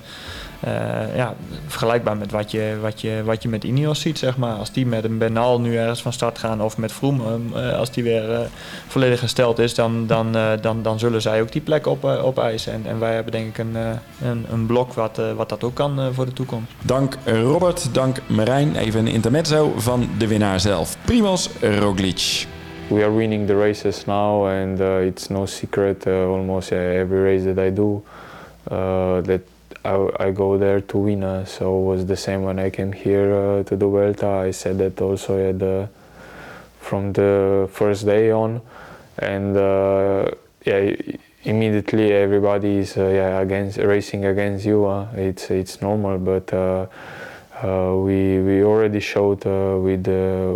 eh, 0.64 1.16
ja, 1.16 1.34
vergelijkbaar 1.66 2.16
met 2.16 2.30
wat 2.30 2.50
je, 2.50 2.78
wat, 2.80 3.00
je, 3.00 3.22
wat 3.24 3.42
je 3.42 3.48
met 3.48 3.64
Ineos 3.64 4.00
ziet, 4.00 4.18
zeg 4.18 4.36
maar. 4.36 4.54
Als 4.54 4.72
die 4.72 4.86
met 4.86 5.04
een 5.04 5.18
Bernal 5.18 5.60
nu 5.60 5.76
ergens 5.76 6.02
van 6.02 6.12
start 6.12 6.38
gaan 6.38 6.62
of 6.62 6.78
met 6.78 6.92
Froome, 6.92 7.38
eh, 7.54 7.78
als 7.78 7.90
die 7.90 8.02
weer 8.02 8.48
volledig 8.86 9.18
gesteld 9.18 9.58
is, 9.58 9.74
dan, 9.74 10.06
dan, 10.06 10.36
dan, 10.60 10.82
dan 10.82 10.98
zullen 10.98 11.22
zij 11.22 11.40
ook 11.40 11.52
die 11.52 11.60
plek 11.60 11.86
op, 11.86 12.04
eh, 12.04 12.24
opeisen. 12.24 12.72
En, 12.72 12.82
en 12.86 12.98
wij 12.98 13.14
hebben 13.14 13.32
denk 13.32 13.48
ik 13.48 13.58
een, 13.58 13.76
een, 14.22 14.46
een 14.50 14.66
blok 14.66 14.92
wat, 14.92 15.20
wat 15.36 15.48
dat 15.48 15.64
ook 15.64 15.74
kan 15.74 16.14
voor 16.14 16.24
de 16.24 16.32
toekomst. 16.32 16.72
Dank 16.82 17.16
Robert, 17.24 17.94
dank 17.94 18.18
Marijn. 18.26 18.76
Even 18.76 19.00
een 19.00 19.12
intermezzo 19.12 19.72
van 19.76 20.08
de 20.18 20.26
winnaar 20.26 20.60
zelf. 20.60 20.96
Primoz 21.04 21.48
Roglic. 21.60 22.46
We 22.90 23.02
are 23.02 23.10
winning 23.10 23.46
the 23.46 23.56
races 23.56 24.06
now, 24.06 24.46
and 24.46 24.80
uh, 24.80 24.96
it's 24.96 25.30
no 25.30 25.46
secret. 25.46 26.06
Uh, 26.06 26.26
almost 26.26 26.72
uh, 26.72 26.76
every 26.76 27.20
race 27.20 27.44
that 27.44 27.58
I 27.58 27.70
do, 27.70 28.02
uh, 28.70 29.20
that 29.22 29.42
I, 29.84 30.08
I 30.20 30.30
go 30.30 30.58
there 30.58 30.80
to 30.80 30.98
win. 30.98 31.24
Uh, 31.24 31.44
so 31.44 31.78
it 31.78 31.84
was 31.84 32.06
the 32.06 32.16
same 32.16 32.42
when 32.42 32.58
I 32.58 32.70
came 32.70 32.92
here 32.92 33.34
uh, 33.34 33.62
to 33.64 33.76
the 33.76 33.86
Vuelta. 33.86 34.26
I 34.26 34.50
said 34.50 34.78
that 34.78 35.00
also 35.00 35.38
at 35.38 35.88
from 36.80 37.14
the 37.14 37.68
first 37.72 38.04
day 38.04 38.30
on, 38.30 38.60
and 39.18 39.56
yeah, 40.66 40.94
immediately 41.44 42.12
everybody 42.12 42.78
is 42.78 42.96
yeah 42.96 43.40
against 43.40 43.78
racing 43.78 44.26
against 44.26 44.66
you. 44.66 44.86
It's 45.16 45.50
it's 45.50 45.80
normal, 45.80 46.18
but. 46.18 46.90
Uh, 47.64 47.96
we 47.96 48.40
we 48.40 48.62
already 48.62 49.00
showed 49.00 49.46
uh, 49.46 49.78
with 49.80 50.06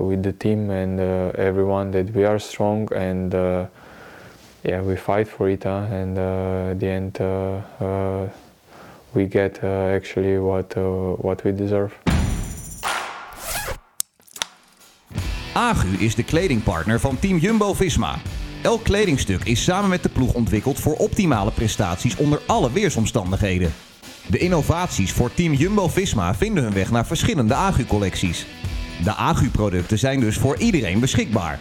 with 0.09 0.23
the 0.23 0.35
team 0.37 0.71
and 0.71 1.01
uh, 1.01 1.31
everyone 1.38 1.90
that 1.90 2.11
we 2.12 2.27
are 2.27 2.38
strong 2.38 2.92
and 2.92 3.35
uh, 3.35 3.64
yeah 4.61 4.83
we 4.83 4.94
fight 4.94 5.27
for 5.29 5.49
it 5.49 5.62
huh? 5.62 5.87
and 5.90 6.18
at 6.18 6.79
the 6.81 6.87
end 6.87 7.18
we 9.14 9.27
get 9.27 9.64
actually 9.64 10.38
what 10.38 10.75
what 11.23 11.42
we 11.42 11.55
deserve. 11.55 11.92
Agu 15.55 15.99
is 15.99 16.14
de 16.14 16.25
kledingpartner 16.25 17.01
van 17.01 17.18
Team 17.18 17.37
Jumbo-Visma. 17.38 18.14
Elk 18.62 18.85
kledingstuk 18.85 19.44
is 19.44 19.64
samen 19.64 19.90
met 19.90 20.03
de 20.03 20.09
ploeg 20.09 20.35
ontwikkeld 20.35 20.81
voor 20.81 20.94
optimale 20.94 21.51
prestaties 21.51 22.16
onder 22.16 22.40
alle 22.47 22.73
weersomstandigheden. 22.73 23.73
De 24.31 24.38
innovaties 24.38 25.12
voor 25.12 25.35
Team 25.35 25.53
Jumbo-Visma 25.53 26.35
vinden 26.35 26.62
hun 26.62 26.73
weg 26.73 26.91
naar 26.91 27.07
verschillende 27.07 27.55
Agu-collecties. 27.55 28.47
De 29.05 29.14
Agu-producten 29.14 29.99
zijn 29.99 30.21
dus 30.21 30.37
voor 30.37 30.57
iedereen 30.57 31.01
beschikbaar. 31.01 31.59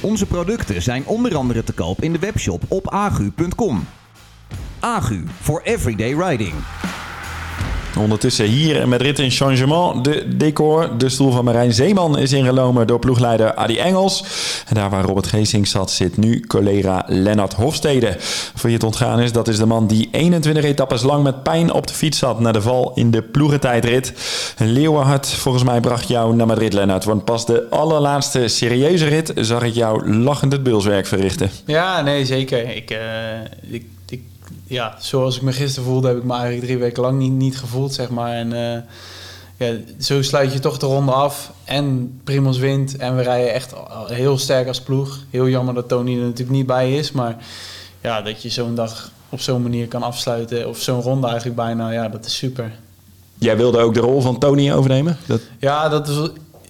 Onze 0.00 0.26
producten 0.26 0.82
zijn 0.82 1.06
onder 1.06 1.36
andere 1.36 1.64
te 1.64 1.72
koop 1.72 2.02
in 2.02 2.12
de 2.12 2.18
webshop 2.18 2.62
op 2.68 2.90
agu.com. 2.90 3.84
Agu 4.80 5.24
voor 5.40 5.60
everyday 5.64 6.14
riding. 6.14 6.54
Ondertussen 7.98 8.44
hier 8.44 8.76
in 8.76 8.88
Madrid 8.88 9.18
een 9.18 9.30
changement. 9.30 10.04
De 10.04 10.36
decor, 10.36 10.98
de 10.98 11.08
stoel 11.08 11.30
van 11.30 11.44
Marijn 11.44 11.72
Zeeman 11.72 12.18
is 12.18 12.32
ingenomen 12.32 12.86
door 12.86 12.98
ploegleider 12.98 13.54
Adi 13.54 13.78
Engels. 13.78 14.24
En 14.66 14.74
daar 14.74 14.90
waar 14.90 15.04
Robert 15.04 15.26
Geesink 15.26 15.66
zat, 15.66 15.90
zit 15.90 16.16
nu 16.16 16.40
collega 16.40 17.04
Lennart 17.06 17.52
Hofstede. 17.52 18.16
Voor 18.54 18.68
je 18.70 18.74
het 18.74 18.84
ontgaan 18.84 19.20
is, 19.20 19.32
dat 19.32 19.48
is 19.48 19.56
de 19.56 19.66
man 19.66 19.86
die 19.86 20.08
21 20.12 20.64
etappes 20.64 21.02
lang 21.02 21.22
met 21.22 21.42
pijn 21.42 21.72
op 21.72 21.86
de 21.86 21.94
fiets 21.94 22.18
zat... 22.18 22.40
na 22.40 22.52
de 22.52 22.62
val 22.62 22.92
in 22.94 23.10
de 23.10 23.22
ploegentijdrit. 23.22 24.12
Een 24.58 24.72
leeuwenhart 24.72 25.28
volgens 25.28 25.64
mij 25.64 25.80
bracht 25.80 26.08
jou 26.08 26.34
naar 26.34 26.46
Madrid, 26.46 26.72
Lennart. 26.72 27.04
Want 27.04 27.24
pas 27.24 27.46
de 27.46 27.66
allerlaatste 27.70 28.48
serieuze 28.48 29.06
rit 29.06 29.32
zag 29.34 29.62
ik 29.62 29.74
jou 29.74 30.14
lachend 30.16 30.52
het 30.52 30.62
beulswerk 30.62 31.06
verrichten. 31.06 31.50
Ja, 31.66 32.00
nee, 32.00 32.24
zeker. 32.24 32.76
Ik, 32.76 32.90
eh, 32.90 32.98
ik, 33.70 33.84
ja, 34.70 34.96
zoals 34.98 35.36
ik 35.36 35.42
me 35.42 35.52
gisteren 35.52 35.88
voelde, 35.88 36.08
heb 36.08 36.16
ik 36.16 36.24
me 36.24 36.32
eigenlijk 36.32 36.64
drie 36.64 36.78
weken 36.78 37.02
lang 37.02 37.18
niet, 37.18 37.32
niet 37.32 37.58
gevoeld, 37.58 37.94
zeg 37.94 38.10
maar. 38.10 38.32
En 38.32 38.52
eh, 38.52 38.82
ja, 39.56 39.76
zo 40.00 40.22
sluit 40.22 40.52
je 40.52 40.58
toch 40.58 40.78
de 40.78 40.86
ronde 40.86 41.12
af. 41.12 41.52
En 41.64 42.20
Primos 42.24 42.58
wint. 42.58 42.96
En 42.96 43.16
we 43.16 43.22
rijden 43.22 43.52
echt 43.52 43.74
heel 44.06 44.38
sterk 44.38 44.68
als 44.68 44.80
ploeg. 44.80 45.18
Heel 45.30 45.48
jammer 45.48 45.74
dat 45.74 45.88
Tony 45.88 46.12
er 46.12 46.22
natuurlijk 46.22 46.50
niet 46.50 46.66
bij 46.66 46.96
is. 46.96 47.12
Maar 47.12 47.36
ja, 48.00 48.22
dat 48.22 48.42
je 48.42 48.48
zo'n 48.48 48.74
dag 48.74 49.10
op 49.28 49.40
zo'n 49.40 49.62
manier 49.62 49.88
kan 49.88 50.02
afsluiten. 50.02 50.68
Of 50.68 50.78
zo'n 50.78 51.02
ronde 51.02 51.26
eigenlijk 51.26 51.56
bijna. 51.56 51.90
Ja, 51.90 52.08
dat 52.08 52.26
is 52.26 52.36
super. 52.36 52.72
Jij 53.38 53.56
wilde 53.56 53.78
ook 53.78 53.94
de 53.94 54.00
rol 54.00 54.20
van 54.20 54.38
Tony 54.38 54.72
overnemen? 54.72 55.16
Dat, 55.26 55.40
Ja, 55.58 55.88
dat 55.88 56.08
is... 56.08 56.16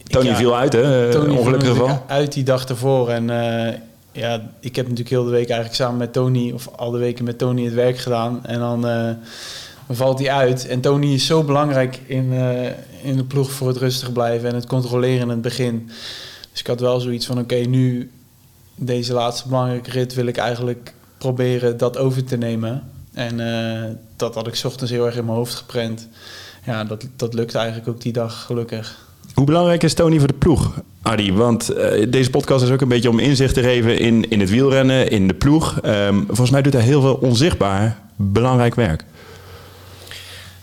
Tony 0.05 0.29
ja, 0.29 0.37
viel 0.37 0.57
uit, 0.57 0.73
hè? 0.73 1.11
Tony 1.11 1.37
Ongelukkig 1.37 1.69
geval. 1.69 2.05
uit 2.07 2.33
die 2.33 2.45
dag 2.45 2.65
ervoor. 2.65 3.09
En 3.09 3.31
eh, 3.31 3.75
ja, 4.13 4.51
ik 4.61 4.77
heb 4.77 4.85
natuurlijk 4.85 5.11
heel 5.11 5.25
de 5.25 5.31
week 5.31 5.49
eigenlijk 5.49 5.75
samen 5.75 5.99
met 5.99 6.13
Tony, 6.13 6.51
of 6.53 6.69
al 6.77 6.91
de 6.91 6.99
weken 6.99 7.25
met 7.25 7.39
Tony 7.39 7.65
het 7.65 7.75
werk 7.75 7.99
gedaan. 7.99 8.47
En 8.47 8.59
dan, 8.59 8.89
eh, 8.89 9.11
dan 9.87 9.97
valt 9.97 10.19
hij 10.19 10.31
uit. 10.31 10.67
En 10.67 10.81
Tony 10.81 11.13
is 11.13 11.27
zo 11.27 11.43
belangrijk 11.43 12.01
in, 12.07 12.33
eh, 12.33 12.67
in 13.03 13.17
de 13.17 13.25
ploeg 13.25 13.51
voor 13.51 13.69
het 13.69 13.77
rustig 13.77 14.13
blijven 14.13 14.49
en 14.49 14.55
het 14.55 14.67
controleren 14.67 15.21
in 15.21 15.29
het 15.29 15.43
begin. 15.43 15.91
Dus 16.51 16.61
ik 16.61 16.67
had 16.67 16.81
wel 16.81 17.01
zoiets 17.01 17.27
van: 17.27 17.39
oké, 17.39 17.55
nu 17.55 18.11
deze 18.75 19.13
laatste 19.13 19.49
belangrijke 19.49 19.91
rit 19.91 20.15
wil 20.15 20.27
ik 20.27 20.37
eigenlijk 20.37 20.95
proberen 21.19 21.77
dat 21.77 21.97
over 21.97 22.25
te 22.25 22.37
nemen. 22.37 22.91
En 23.13 23.41
eh, 23.41 23.91
dat 24.17 24.35
had 24.35 24.47
ik 24.47 24.61
ochtends 24.65 24.93
heel 24.93 25.07
erg 25.07 25.17
in 25.17 25.25
mijn 25.25 25.37
hoofd 25.37 25.55
geprent. 25.55 26.09
Ja, 26.65 26.85
dat, 26.85 27.07
dat 27.17 27.35
lukte 27.35 27.59
eigenlijk 27.59 27.89
ook 27.89 28.01
die 28.01 28.13
dag, 28.13 28.43
gelukkig. 28.43 29.10
Hoe 29.35 29.45
belangrijk 29.45 29.83
is 29.83 29.95
Tony 29.95 30.19
voor 30.19 30.29
de 30.29 30.35
ploeg, 30.35 30.81
Adi? 31.03 31.33
Want 31.33 31.69
eh, 31.69 32.07
deze 32.11 32.31
podcast 32.31 32.65
is 32.65 32.71
ook 32.71 32.81
een 32.81 32.89
beetje 32.89 33.09
om 33.09 33.19
inzicht 33.19 33.55
te 33.55 33.63
geven 33.63 33.99
in, 33.99 34.31
in 34.31 34.41
het 34.41 34.51
wielrennen, 34.51 35.11
in 35.11 35.29
de 35.29 35.35
ploeg. 35.35 35.81
Ehm, 35.81 36.25
volgens 36.27 36.51
mij 36.51 36.63
doet 36.63 36.73
hij 36.73 36.83
heel 36.83 37.01
veel 37.01 37.15
onzichtbaar 37.15 37.99
belangrijk 38.17 38.75
werk. 38.75 39.05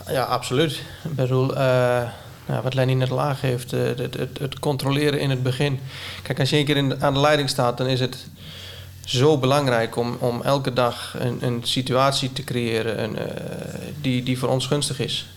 Ja, 0.09 0.23
absoluut. 0.23 0.71
Ik 1.03 1.15
bedoel, 1.15 1.55
eh, 1.55 2.01
nou, 2.45 2.61
wat 2.63 2.73
Lenny 2.73 2.93
net 2.93 3.11
al 3.11 3.21
aangeeft, 3.21 3.73
eh, 3.73 3.79
het, 3.83 3.99
het, 3.99 4.39
het 4.39 4.59
controleren 4.59 5.19
in 5.19 5.29
het 5.29 5.43
begin. 5.43 5.79
Kijk, 6.23 6.39
als 6.39 6.49
je 6.49 6.57
een 6.57 6.65
keer 6.65 6.77
in 6.77 7.01
aan 7.01 7.13
de 7.13 7.19
leiding 7.19 7.49
staat, 7.49 7.77
dan 7.77 7.87
is 7.87 7.99
het 7.99 8.27
zo 9.05 9.37
belangrijk 9.37 9.95
om, 9.95 10.17
om 10.19 10.41
elke 10.41 10.73
dag 10.73 11.15
een, 11.19 11.37
een 11.41 11.59
situatie 11.63 12.33
te 12.33 12.43
creëren 12.43 13.03
een, 13.03 13.17
eh, 13.17 13.25
die, 14.01 14.23
die 14.23 14.39
voor 14.39 14.49
ons 14.49 14.67
gunstig 14.67 14.99
is. 14.99 15.27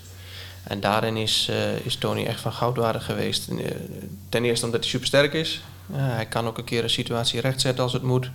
En 0.62 0.80
daarin 0.80 1.16
is, 1.16 1.48
eh, 1.50 1.86
is 1.86 1.96
Tony 1.96 2.24
echt 2.26 2.40
van 2.40 2.52
goudwaardig 2.52 3.04
geweest. 3.04 3.48
Eh, 3.48 3.56
ten 4.28 4.44
eerste 4.44 4.66
omdat 4.66 4.80
hij 4.80 4.90
supersterk 4.90 5.32
is. 5.32 5.60
Eh, 5.92 5.96
hij 5.98 6.26
kan 6.26 6.46
ook 6.46 6.58
een 6.58 6.64
keer 6.64 6.82
een 6.82 6.90
situatie 6.90 7.40
rechtzetten 7.40 7.84
als 7.84 7.92
het 7.92 8.02
moet. 8.02 8.30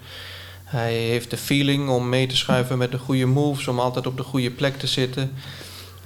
Hij 0.64 0.94
heeft 0.94 1.30
de 1.30 1.38
feeling 1.38 1.90
om 1.90 2.10
mee 2.10 2.28
te 2.28 2.38
schuiven 2.38 2.78
met 2.78 2.92
de 2.92 2.98
goede 2.98 3.26
moves, 3.26 3.68
om 3.68 3.80
altijd 3.80 4.08
op 4.08 4.18
de 4.18 4.24
goede 4.24 4.52
plek 4.52 4.78
te 4.78 4.88
zitten. 4.88 5.34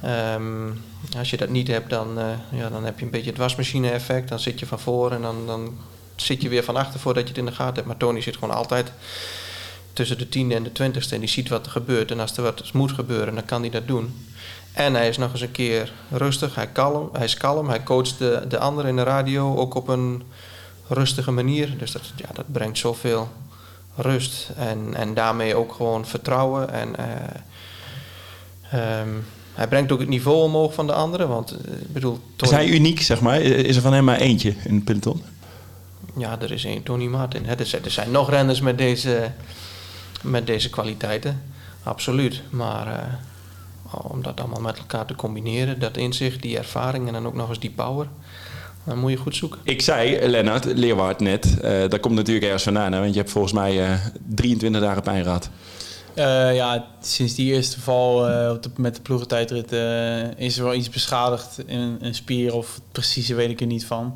Ehm, 0.01 0.69
als 1.17 1.29
je 1.29 1.37
dat 1.37 1.49
niet 1.49 1.67
hebt, 1.67 1.89
dan, 1.89 2.19
ja, 2.51 2.69
dan 2.69 2.85
heb 2.85 2.99
je 2.99 3.05
een 3.05 3.11
beetje 3.11 3.29
het 3.29 3.39
wasmachine-effect. 3.39 4.29
Dan 4.29 4.39
zit 4.39 4.59
je 4.59 4.65
van 4.65 4.79
voor 4.79 5.11
en 5.11 5.21
dan, 5.21 5.45
dan 5.45 5.77
zit 6.15 6.41
je 6.41 6.49
weer 6.49 6.63
van 6.63 6.75
achter 6.75 6.99
voordat 6.99 7.23
je 7.23 7.29
het 7.29 7.37
in 7.37 7.45
de 7.45 7.51
gaten 7.51 7.75
hebt. 7.75 7.87
Maar 7.87 7.97
Tony 7.97 8.21
zit 8.21 8.37
gewoon 8.37 8.55
altijd 8.55 8.91
tussen 9.93 10.17
de 10.17 10.29
tiende 10.29 10.55
en 10.55 10.63
de 10.63 10.71
twintigste 10.71 11.13
en 11.13 11.19
die 11.19 11.29
ziet 11.29 11.49
wat 11.49 11.65
er 11.65 11.71
gebeurt. 11.71 12.11
En 12.11 12.19
als 12.19 12.37
er 12.37 12.43
wat 12.43 12.73
moet 12.73 12.91
gebeuren, 12.91 13.35
dan 13.35 13.45
kan 13.45 13.61
hij 13.61 13.69
dat 13.69 13.87
doen. 13.87 14.27
En 14.73 14.93
hij 14.93 15.07
is 15.07 15.17
nog 15.17 15.31
eens 15.31 15.41
een 15.41 15.51
keer 15.51 15.91
rustig, 16.11 16.55
hij, 16.55 16.67
kalm, 16.67 17.09
hij 17.13 17.23
is 17.23 17.37
kalm, 17.37 17.69
hij 17.69 17.83
coacht 17.83 18.17
de, 18.17 18.45
de 18.47 18.59
anderen 18.59 18.89
in 18.89 18.95
de 18.95 19.03
radio 19.03 19.55
ook 19.55 19.75
op 19.75 19.87
een 19.87 20.23
rustige 20.87 21.31
manier. 21.31 21.77
Dus 21.77 21.91
dat, 21.91 22.01
ja, 22.15 22.29
dat 22.33 22.45
brengt 22.51 22.77
zoveel 22.77 23.29
rust 23.95 24.49
en, 24.55 24.93
en 24.93 25.13
daarmee 25.13 25.55
ook 25.55 25.73
gewoon 25.73 26.05
vertrouwen. 26.05 26.69
En, 26.73 26.95
eh, 26.95 27.09
ehm, 28.71 29.09
hij 29.53 29.67
brengt 29.67 29.91
ook 29.91 29.99
het 29.99 30.09
niveau 30.09 30.43
omhoog 30.43 30.73
van 30.73 30.87
de 30.87 30.93
anderen. 30.93 31.27
Want 31.27 31.51
eh, 31.51 31.73
ik 31.73 31.93
bedoel, 31.93 32.19
Is 32.37 32.51
hij 32.51 32.67
uniek, 32.67 33.01
zeg 33.01 33.21
maar? 33.21 33.41
Is 33.41 33.75
er 33.75 33.81
van 33.81 33.93
hem 33.93 34.03
maar 34.03 34.19
eentje 34.19 34.55
in 34.63 34.75
het 34.75 34.83
peloton? 34.83 35.23
ja, 36.17 36.39
er 36.41 36.51
is 36.51 36.65
één 36.65 36.83
Tony 36.83 37.05
Martin. 37.05 37.45
Hè. 37.45 37.55
Er, 37.55 37.65
zijn, 37.65 37.83
er 37.83 37.91
zijn 37.91 38.11
nog 38.11 38.29
renners 38.29 38.61
met 38.61 38.77
deze, 38.77 39.31
met 40.21 40.47
deze 40.47 40.69
kwaliteiten. 40.69 41.43
Absoluut. 41.83 42.41
Maar 42.49 42.87
eh, 42.87 43.13
om 44.11 44.21
dat 44.23 44.39
allemaal 44.39 44.61
met 44.61 44.77
elkaar 44.77 45.05
te 45.05 45.15
combineren, 45.15 45.79
dat 45.79 45.97
inzicht, 45.97 46.41
die 46.41 46.57
ervaring 46.57 47.07
en 47.07 47.13
dan 47.13 47.27
ook 47.27 47.33
nog 47.35 47.49
eens 47.49 47.59
die 47.59 47.71
power, 47.71 48.07
dan 48.83 48.99
moet 48.99 49.11
je 49.11 49.17
goed 49.17 49.35
zoeken. 49.35 49.59
Ik 49.63 49.81
zei, 49.81 50.27
Lennart, 50.27 50.65
Leeuward 50.65 51.19
net, 51.19 51.59
eh 51.59 51.89
dat 51.89 51.99
komt 51.99 52.15
natuurlijk 52.15 52.45
ergens 52.45 52.63
vandaan. 52.63 52.91
Hè? 52.91 52.99
Want 52.99 53.13
je 53.13 53.19
hebt 53.19 53.31
volgens 53.31 53.53
mij 53.53 53.85
eh, 53.85 53.93
23 54.35 54.81
dagen 54.81 55.01
pijn 55.03 55.23
gehad. 55.23 55.49
Eh, 56.13 56.55
ja, 56.55 56.85
sinds 57.01 57.35
die 57.35 57.53
eerste 57.53 57.79
val 57.81 58.29
eh, 58.29 58.51
op 58.51 58.63
de- 58.63 58.69
met 58.75 58.95
de 58.95 59.01
ploegentijdrit 59.01 59.71
eh, 59.71 60.37
is 60.37 60.57
er 60.57 60.63
wel 60.63 60.73
iets 60.73 60.89
beschadigd 60.89 61.59
in 61.65 61.97
een, 62.01 62.15
spier 62.15 62.53
of 62.53 62.73
het 62.75 62.83
precieze 62.91 63.35
weet 63.35 63.49
ik 63.49 63.61
er 63.61 63.67
niet 63.67 63.85
van. 63.85 64.15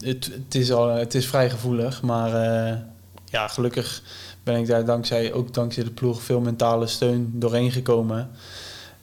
Het, 0.00 0.30
het, 0.44 0.54
is, 0.54 0.72
al, 0.72 0.88
het 0.88 1.14
is 1.14 1.26
vrij 1.26 1.50
gevoelig, 1.50 2.02
maar 2.02 2.34
eh, 2.34 2.76
ja, 3.24 3.48
gelukkig 3.48 4.02
ben 4.42 4.56
ik 4.56 4.66
daar 4.66 4.84
dankzij, 4.84 5.32
ook 5.32 5.54
dankzij 5.54 5.84
de 5.84 5.90
ploeg 5.90 6.22
veel 6.22 6.40
mentale 6.40 6.86
steun 6.86 7.30
doorheen 7.34 7.72
gekomen. 7.72 8.30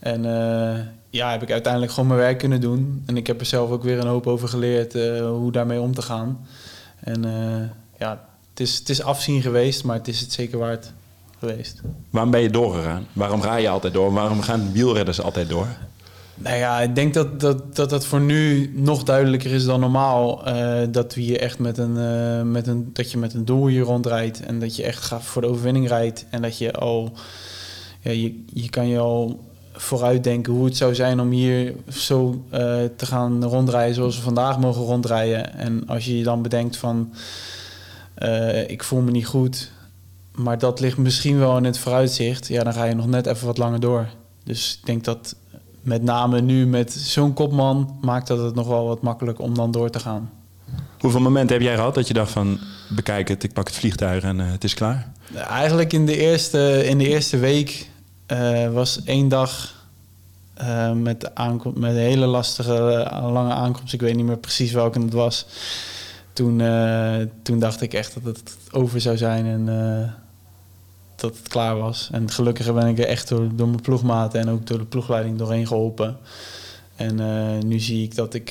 En 0.06 0.26
eh, 0.26 0.80
ja, 1.10 1.32
heb 1.32 1.42
ik 1.42 1.52
uiteindelijk 1.52 1.92
gewoon 1.92 2.08
mijn 2.08 2.20
werk 2.20 2.38
kunnen 2.38 2.62
doen. 2.62 3.04
En 3.06 3.18
ik 3.18 3.28
heb 3.28 3.40
er 3.40 3.46
zelf 3.46 3.70
ook 3.70 3.84
weer 3.84 4.00
een 4.00 4.08
hoop 4.08 4.28
over 4.28 4.48
geleerd 4.48 4.96
eh, 4.96 5.28
hoe 5.28 5.52
daarmee 5.52 5.80
om 5.80 5.94
te 5.94 6.02
gaan. 6.02 6.48
En 7.00 7.26
eh, 7.26 7.70
ja, 8.00 8.26
het 8.50 8.60
is, 8.60 8.78
het 8.78 8.90
is 8.90 9.02
afzien 9.02 9.42
geweest, 9.42 9.84
maar 9.84 9.96
het 9.96 10.08
is 10.08 10.20
het 10.20 10.32
zeker 10.32 10.58
waard 10.58 10.92
geweest. 11.40 11.82
Waarom 12.10 12.32
ben 12.32 12.42
je 12.42 12.50
doorgegaan? 12.50 13.08
Waarom 13.14 13.42
ga 13.42 13.56
je 13.56 13.70
altijd 13.70 13.94
door? 13.94 14.14
Waarom 14.14 14.42
gaan 14.42 14.72
wielredders 14.72 15.22
altijd 15.22 15.50
door? 15.50 15.68
Nou 16.36 16.58
ja, 16.58 16.82
ik 16.82 16.96
denk 16.96 17.14
dat 17.14 17.40
dat, 17.40 17.76
dat, 17.76 17.90
dat 17.90 18.06
voor 18.06 18.22
nu 18.22 18.72
nog 18.76 19.04
duidelijker 19.04 19.52
is 19.52 19.66
dan 19.66 19.80
normaal. 19.80 20.44
dat 20.92 21.14
we 21.14 21.22
hier 21.22 21.40
echt 21.40 21.60
met 21.60 21.78
een, 21.78 22.52
met 22.52 22.68
een, 22.68 22.90
dat 22.94 23.12
je 23.12 23.18
met 23.18 23.34
een 23.34 23.46
doel 23.46 23.68
hier 23.68 23.84
rondrijdt. 23.84 24.46
En 24.46 24.60
dat 24.60 24.76
je 24.76 24.84
echt 24.84 25.04
gaat 25.04 25.24
voor 25.24 25.42
de 25.42 25.48
overwinning 25.48 25.88
rijdt. 25.88 26.26
En 26.30 26.42
dat 26.42 26.58
je 26.58 26.74
al, 26.74 27.12
ja, 28.02 28.12
je, 28.12 28.44
je 28.54 28.70
kan 28.70 28.88
je 28.88 29.00
al 29.00 29.40
vooruitdenken 29.78 30.54
hoe 30.54 30.66
het 30.66 30.78
zou 30.78 30.96
zijn 30.96 31.20
om 31.20 31.30
hier 31.30 31.74
zo 31.90 32.44
eh, 32.50 32.60
te 32.96 33.06
gaan 33.06 33.44
rondrijden 33.44 33.96
zoals 33.96 34.16
we 34.16 34.22
vandaag 34.22 34.60
mogen 34.60 34.82
rondrijden. 34.82 35.54
En 35.58 35.88
als 35.88 36.06
je 36.06 36.18
je 36.18 36.24
dan 36.24 36.42
bedenkt 36.42 36.78
van, 36.78 37.14
eh, 38.14 38.70
ik 38.70 38.84
voel 38.84 39.02
me 39.02 39.12
niet 39.12 39.26
goed, 39.26 39.72
maar 40.32 40.58
dat 40.58 40.80
ligt 40.80 40.98
misschien 40.98 41.40
wel 41.40 41.58
in 41.58 41.64
het 41.64 41.78
vooruitzicht. 41.78 42.48
Ja, 42.48 42.64
dan 42.64 42.74
ga 42.74 42.84
je 42.84 42.96
nog 42.96 43.08
net 43.08 43.26
even 43.26 43.48
wat 43.48 43.58
langer 43.58 43.80
door. 43.80 44.08
Dus 44.44 44.78
ik 44.80 44.86
denk 44.86 45.04
dat 45.04 45.36
met 45.82 46.04
name 46.04 46.42
nu 46.42 46.68
met 46.68 46.92
zo'n 46.92 47.34
kopman 47.34 47.98
maakt 48.02 48.28
dat 48.28 48.40
het 48.40 48.56
nog 48.56 48.68
wel 48.68 48.88
wat 48.88 49.02
makkelijker 49.02 49.44
om 49.44 49.56
dan 49.56 49.72
door 49.72 49.90
te 49.90 50.00
gaan. 50.00 50.30
Hoeveel 51.00 51.22
momenten 51.22 51.56
heb 51.56 51.66
jij 51.66 51.76
gehad 51.76 51.96
dat 51.96 52.08
je 52.08 52.14
dacht 52.14 52.32
van... 52.32 52.60
bekijk 52.90 53.28
het, 53.28 53.44
ik 53.44 53.54
pak 53.54 53.68
het 53.68 53.76
vliegtuig 53.76 54.24
en 54.24 54.40
eh, 54.40 54.52
het 54.52 54.64
is 54.64 54.74
klaar? 54.74 55.12
Eigenlijk 55.36 55.94
in 55.94 56.06
de 56.06 56.18
eerste, 56.18 56.86
in 56.86 56.98
de 56.98 57.08
eerste 57.08 57.38
week 57.38 57.90
eh, 58.26 58.74
was 58.74 59.04
één 59.04 59.28
dag 59.28 59.74
eh, 60.54 60.92
met, 60.92 61.22
de 61.22 61.72
met 61.74 61.92
een 61.92 61.98
hele 61.98 62.26
lastige, 62.26 62.74
eh, 62.74 63.32
lange 63.32 63.54
aankomst. 63.54 63.94
Ik 63.94 64.02
weet 64.02 64.16
niet 64.16 64.26
meer 64.26 64.38
precies 64.38 64.72
welke 64.72 65.00
het 65.00 65.14
was. 65.14 65.46
Toen, 66.34 66.62
toen 67.42 67.60
dacht 67.60 67.82
ik 67.82 67.94
echt 67.94 68.14
dat 68.14 68.36
het 68.36 68.58
over 68.72 69.02
zou 69.02 69.18
zijn 69.18 69.46
en 69.46 69.66
dat 71.16 71.38
het 71.38 71.48
klaar 71.48 71.78
was. 71.78 72.10
En 72.12 72.32
gelukkig 72.32 72.74
ben 72.74 72.88
ik 72.88 73.00
er 73.00 73.08
echt 73.08 73.28
door, 73.28 73.56
door 73.56 73.68
mijn 73.68 73.82
ploegmaten 73.82 74.40
en 74.40 74.50
ook 74.50 74.68
door 74.68 74.78
de 74.78 74.86
ploegleiding 74.86 75.38
doorheen 75.38 75.68
geholpen. 75.68 76.18
En 76.96 77.18
nu 77.68 77.80
zie 77.80 78.04
ik 78.04 78.16
dat 78.16 78.34
ik, 78.34 78.50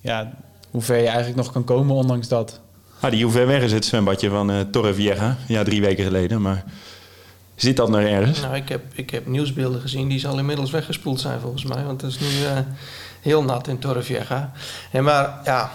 ja, 0.00 0.32
hoe 0.70 0.82
ver 0.82 0.96
je 0.96 1.06
eigenlijk 1.06 1.36
nog 1.36 1.52
kan 1.52 1.64
komen 1.64 1.96
ondanks 1.96 2.28
dat. 2.28 2.60
Adi, 3.00 3.22
hoe 3.22 3.32
ver 3.32 3.46
weg 3.46 3.62
is 3.62 3.72
het 3.72 3.84
zwembadje 3.84 4.30
van 4.30 4.50
eh 4.50 4.60
Torrevieja? 4.60 5.36
Ja, 5.48 5.64
drie 5.64 5.80
weken 5.80 6.04
geleden, 6.04 6.42
maar... 6.42 6.64
Zit 7.56 7.76
dat 7.76 7.88
nog 7.88 8.00
ergens? 8.00 8.40
Nou, 8.40 8.54
ik 8.54 8.68
heb, 8.68 8.82
ik 8.92 9.10
heb 9.10 9.26
nieuwsbeelden 9.26 9.80
gezien, 9.80 10.08
die 10.08 10.18
zal 10.18 10.38
inmiddels 10.38 10.70
weggespoeld 10.70 11.20
zijn 11.20 11.40
volgens 11.40 11.64
mij. 11.64 11.84
Want 11.84 12.00
het 12.00 12.10
is 12.10 12.18
nu 12.20 12.44
eh, 12.44 12.58
heel 13.20 13.42
nat 13.42 13.68
in 13.68 13.78
Torrevieja. 13.78 14.52
Nee, 14.92 15.02
maar 15.02 15.40
ja, 15.44 15.70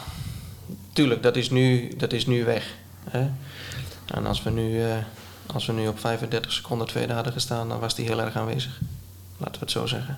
tuurlijk, 0.93 1.23
dat 1.23 1.35
is 1.35 1.49
nu, 1.49 1.93
dat 1.97 2.13
is 2.13 2.25
nu 2.25 2.43
weg. 2.43 2.75
Hè? 3.09 3.29
En 4.05 4.25
als 4.25 4.43
we, 4.43 4.49
nu, 4.49 4.83
eh, 4.83 4.95
als 5.53 5.65
we 5.65 5.73
nu 5.73 5.87
op 5.87 5.99
35 5.99 6.51
seconden 6.51 6.87
tweede 6.87 7.13
hadden 7.13 7.33
gestaan, 7.33 7.69
dan 7.69 7.79
was 7.79 7.95
die 7.95 8.05
heel 8.05 8.21
erg 8.21 8.35
aanwezig. 8.35 8.79
Laten 9.37 9.53
we 9.53 9.59
het 9.59 9.71
zo 9.71 9.85
zeggen. 9.85 10.17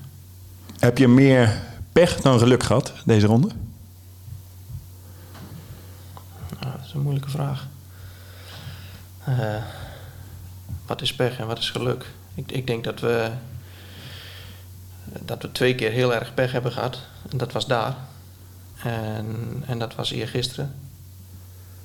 Heb 0.80 0.98
je 0.98 1.08
meer 1.08 1.62
pech 1.92 2.22
dan 2.22 2.40
geluk 2.40 2.64
gehad, 2.64 2.94
deze 3.06 3.28
ronde? 3.28 3.48
Nou, 6.60 6.72
dat 6.78 6.86
is 6.86 6.94
een 6.94 7.02
moeilijke 7.02 7.30
vraag. 7.30 7.68
Eh, 9.24 9.56
wat 10.94 11.02
is 11.02 11.16
pech 11.16 11.40
en 11.40 11.48
wat 11.48 11.58
is 11.58 11.70
geluk? 11.70 12.06
Ik, 12.36 12.52
ik 12.52 12.68
denk 12.68 12.84
dat 12.84 13.00
we, 13.00 13.30
dat 15.20 15.42
we 15.42 15.52
twee 15.52 15.76
keer 15.76 15.92
heel 15.92 16.14
erg 16.14 16.34
pech 16.34 16.52
hebben 16.52 16.72
gehad. 16.72 17.00
En 17.30 17.38
dat 17.38 17.52
was 17.52 17.68
daar. 17.68 17.96
En, 18.84 19.64
en 19.68 19.80
dat 19.80 19.96
was 19.96 20.12
eergisteren. 20.12 20.76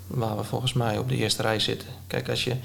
Waar 0.07 0.37
we 0.37 0.45
volgens 0.45 0.73
mij 0.73 0.99
op 0.99 1.09
de 1.09 1.17
eerste 1.17 1.43
rij 1.43 1.61
zitten. 1.61 1.89
Kijk, 2.07 2.29
als 2.29 2.45
je... 2.45 2.57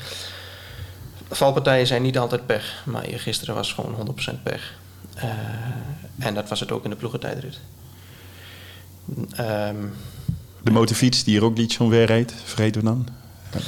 Valpartijen 1.30 1.88
zijn 1.88 2.02
niet 2.02 2.18
altijd 2.18 2.46
pech. 2.46 2.84
Maar 2.86 3.04
eergisteren 3.04 3.56
was 3.56 3.74
gewoon 3.74 4.16
100% 4.32 4.44
pech. 4.44 4.74
Eh, 5.16 5.30
en 6.20 6.34
dat 6.34 6.50
was 6.50 6.60
het 6.60 6.72
ook 6.72 6.84
in 6.84 6.90
de 6.90 6.96
ploegentijdrit. 6.96 7.60
Ehm 9.36 9.86
De 10.62 10.72
motorfiets 10.72 11.24
die 11.24 11.40
Roglic 11.40 11.76
omver 11.80 12.06
reed, 12.06 12.34
vergeten 12.44 12.82
we 12.82 12.88
dan? 12.88 13.08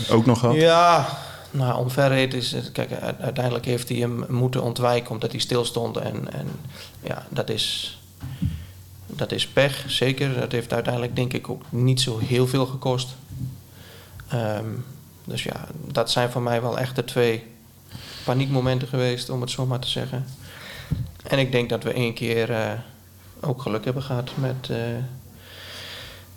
Ook 0.10 0.26
nog 0.26 0.40
gehad? 0.40 0.56
Ja, 0.56 1.18
nou, 1.56 1.80
omverreed 1.80 2.34
is. 2.34 2.56
Kijk, 2.72 2.92
uiteindelijk 3.20 3.66
heeft 3.66 3.90
hij 3.90 3.98
hem 3.98 4.26
moeten 4.30 4.64
ontwijken 4.64 5.12
omdat 5.12 5.32
hij 5.32 5.40
stil 5.40 5.66
stond. 5.66 5.98
En, 5.98 6.34
en 6.34 6.48
ja, 7.04 7.26
dat 7.30 7.50
is, 7.50 8.00
dat 9.06 9.32
is 9.32 9.48
pech, 9.48 9.84
zeker. 9.88 10.40
Dat 10.40 10.52
heeft 10.52 10.74
uiteindelijk, 10.74 11.16
denk 11.16 11.34
ik, 11.34 11.50
ook 11.50 11.64
niet 11.70 12.02
zo 12.02 12.20
heel 12.20 12.48
veel 12.48 12.66
gekost. 12.66 13.16
Ehm, 14.28 14.66
dus 15.24 15.44
ja, 15.44 15.68
dat 15.92 16.12
zijn 16.12 16.30
voor 16.30 16.42
mij 16.42 16.62
wel 16.62 16.80
echt 16.80 16.96
de 16.96 17.04
twee 17.04 17.44
paniekmomenten 18.24 18.88
geweest, 18.88 19.30
om 19.30 19.42
het 19.42 19.52
zo 19.52 19.66
maar 19.66 19.80
te 19.80 19.90
zeggen. 19.90 20.26
En 21.24 21.40
ik 21.40 21.52
denk 21.52 21.70
dat 21.70 21.84
we 21.84 21.94
één 21.94 22.14
keer 22.14 22.52
eh, 22.52 22.72
ook 23.40 23.62
geluk 23.62 23.86
hebben 23.86 24.04
gehad 24.04 24.32
met 24.36 24.70
eh, 24.70 24.78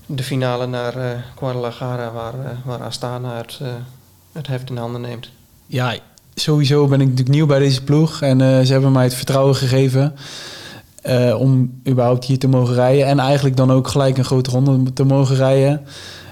de 0.07 0.22
finale 0.22 0.66
naar 0.66 0.96
eh 0.96 1.20
Guadalajara, 1.37 2.12
waar, 2.12 2.35
waar 2.64 2.83
Astana 2.83 3.37
het, 3.37 3.61
het 4.33 4.47
heft 4.47 4.71
in 4.71 4.77
handen 4.77 5.01
neemt. 5.01 5.31
Ja, 5.67 5.99
sowieso 6.35 6.87
ben 6.87 7.01
ik 7.01 7.07
natuurlijk 7.07 7.35
nieuw 7.35 7.47
bij 7.47 7.59
deze 7.59 7.85
ploeg. 7.85 8.23
En 8.23 8.41
eh, 8.41 8.61
ze 8.61 8.73
hebben 8.73 8.93
mij 8.93 9.05
het 9.05 9.14
vertrouwen 9.14 9.55
gegeven 9.55 10.14
eh, 11.03 11.41
om 11.41 11.81
überhaupt 11.88 12.25
hier 12.25 12.38
te 12.38 12.49
mogen 12.49 12.75
rijden. 12.75 13.07
En 13.07 13.19
eigenlijk 13.19 13.57
dan 13.57 13.71
ook 13.71 13.88
gelijk 13.88 14.19
een 14.19 14.25
grote 14.25 14.51
ronde 14.51 14.93
te 14.93 15.05
mogen 15.05 15.37
rijden. 15.37 15.85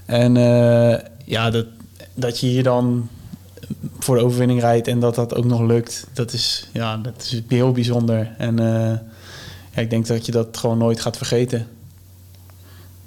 En 0.06 0.36
eh, 0.36 0.98
ja, 1.24 1.50
dat, 1.50 1.66
dat 2.14 2.40
je 2.40 2.46
hier 2.46 2.62
dan 2.62 3.08
voor 3.98 4.16
de 4.16 4.24
overwinning 4.24 4.60
rijdt 4.60 4.88
en 4.88 5.00
dat 5.00 5.14
dat 5.14 5.34
ook 5.34 5.44
nog 5.44 5.60
lukt, 5.60 6.06
dat 6.12 6.32
is, 6.32 6.68
ja, 6.72 6.96
dat 6.96 7.22
is 7.22 7.42
heel 7.48 7.72
bijzonder. 7.72 8.34
En 8.38 8.56
ja, 9.74 9.82
ik 9.82 9.90
denk 9.90 10.06
dat 10.06 10.26
je 10.26 10.32
dat 10.32 10.56
gewoon 10.56 10.78
nooit 10.78 11.00
gaat 11.00 11.16
vergeten. 11.16 11.66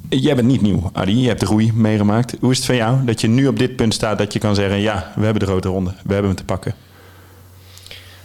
Jij 0.10 0.36
bent 0.36 0.48
niet 0.48 0.62
nieuw, 0.62 0.90
Adi. 0.94 1.22
Je 1.22 1.28
hebt 1.28 1.40
de 1.40 1.46
groei 1.46 1.74
meegemaakt. 1.74 2.36
Hoe 2.40 2.52
is 2.52 2.58
het 2.58 2.66
van 2.66 2.76
jou 2.76 3.06
dat 3.06 3.22
je 3.22 3.28
nu 3.28 3.48
op 3.48 3.60
dit 3.60 3.76
punt 3.76 3.94
staat 3.94 4.18
dat 4.18 4.34
je 4.34 4.40
kan 4.40 4.56
zeggen... 4.56 4.80
ja, 4.80 5.12
we 5.16 5.24
hebben 5.24 5.40
de 5.40 5.46
grote 5.46 5.68
ronde. 5.68 5.90
We 5.90 6.14
hebben 6.14 6.32
hem 6.32 6.36
te 6.36 6.44
pakken. 6.44 6.76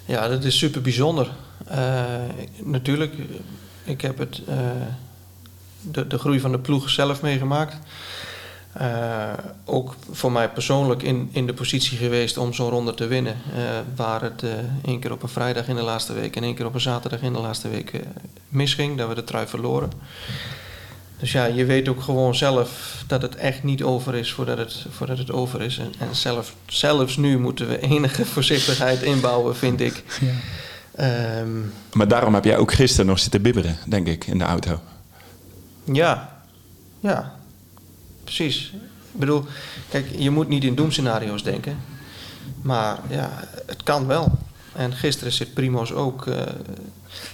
Ja, 0.05 0.29
dat 0.29 0.45
is 0.45 0.59
super 0.59 0.81
bijzonder. 0.81 1.31
Eh, 1.67 2.03
natuurlijk, 2.63 3.15
ik 3.85 4.01
heb 4.01 4.19
het, 4.19 4.43
eh, 4.49 4.57
de, 5.81 6.07
de 6.07 6.19
groei 6.19 6.41
van 6.41 6.53
de 6.53 6.59
ploeg 6.59 6.91
zelf 6.91 7.23
meegemaakt. 7.23 7.77
Eh, 8.73 9.33
ook 9.65 9.95
voor 10.11 10.33
mij 10.33 10.51
persoonlijk 10.51 11.03
in, 11.03 11.29
in 11.33 11.47
de 11.47 11.55
positie 11.55 11.99
geweest 11.99 12.37
om 12.37 12.53
zo'n 12.53 12.71
ronde 12.71 12.95
te 12.95 13.07
winnen. 13.07 13.37
Waar 13.97 14.23
het 14.23 14.45
één 14.85 15.01
keer 15.01 15.13
op 15.13 15.23
een 15.23 15.29
vrijdag 15.29 15.69
in 15.69 15.77
de 15.77 15.83
laatste 15.83 16.13
week 16.13 16.37
en 16.37 16.43
één 16.43 16.55
keer 16.55 16.67
op 16.67 16.75
een 16.75 16.81
zaterdag 16.81 17.21
in 17.21 17.33
de 17.33 17.41
laatste 17.41 17.69
week 17.69 18.01
misging. 18.49 18.99
Dat 18.99 19.09
we 19.09 19.15
de 19.15 19.25
trui 19.25 19.47
verloren. 19.47 19.91
Dus 21.19 21.33
ja, 21.33 21.45
je 21.45 21.65
weet 21.65 21.89
ook 21.89 22.03
gewoon 22.03 22.35
zelf 22.35 23.03
dat 23.07 23.23
het 23.23 23.35
echt 23.37 23.63
niet 23.63 23.83
over 23.83 24.15
is 24.15 24.33
voordat 24.33 24.59
het, 24.59 24.87
voordat 24.91 25.19
het 25.19 25.31
over 25.31 25.63
is. 25.63 25.79
En, 25.79 25.93
en 25.99 26.15
zelf, 26.15 26.55
zelfs 26.67 27.17
nu 27.17 27.39
moeten 27.39 27.69
we 27.69 27.81
enige 27.81 28.25
voorzichtigheid 28.35 29.03
inbouwen, 29.03 29.57
vind 29.57 29.81
ik. 29.81 30.03
Ehm, 30.95 31.61
Maar 31.93 32.09
daarom 32.09 32.35
heb 32.35 32.45
jij 32.45 32.57
ook 32.57 32.73
gisteren 32.73 33.07
nog 33.07 33.19
zitten 33.19 33.43
bibberen, 33.43 33.77
denk 33.89 34.07
ik, 34.07 34.27
in 34.27 34.39
de 34.39 34.45
auto. 34.45 34.81
Ja, 35.85 36.43
ja, 37.01 37.35
precies. 38.25 38.73
Ik 39.13 39.21
bedoel, 39.21 39.45
kijk, 39.89 40.07
je 40.17 40.31
moet 40.31 40.49
niet 40.49 40.65
in 40.65 40.75
doemscenario's 40.75 41.43
denken. 41.43 41.77
Maar 42.63 42.99
ja, 43.09 43.31
het 43.67 43.83
kan 43.83 44.07
wel. 44.07 44.39
En 44.77 44.93
gisteren 44.93 45.33
zit 45.33 45.55
Primoz 45.55 45.91
ook. 45.91 46.27
eh, 46.27 46.39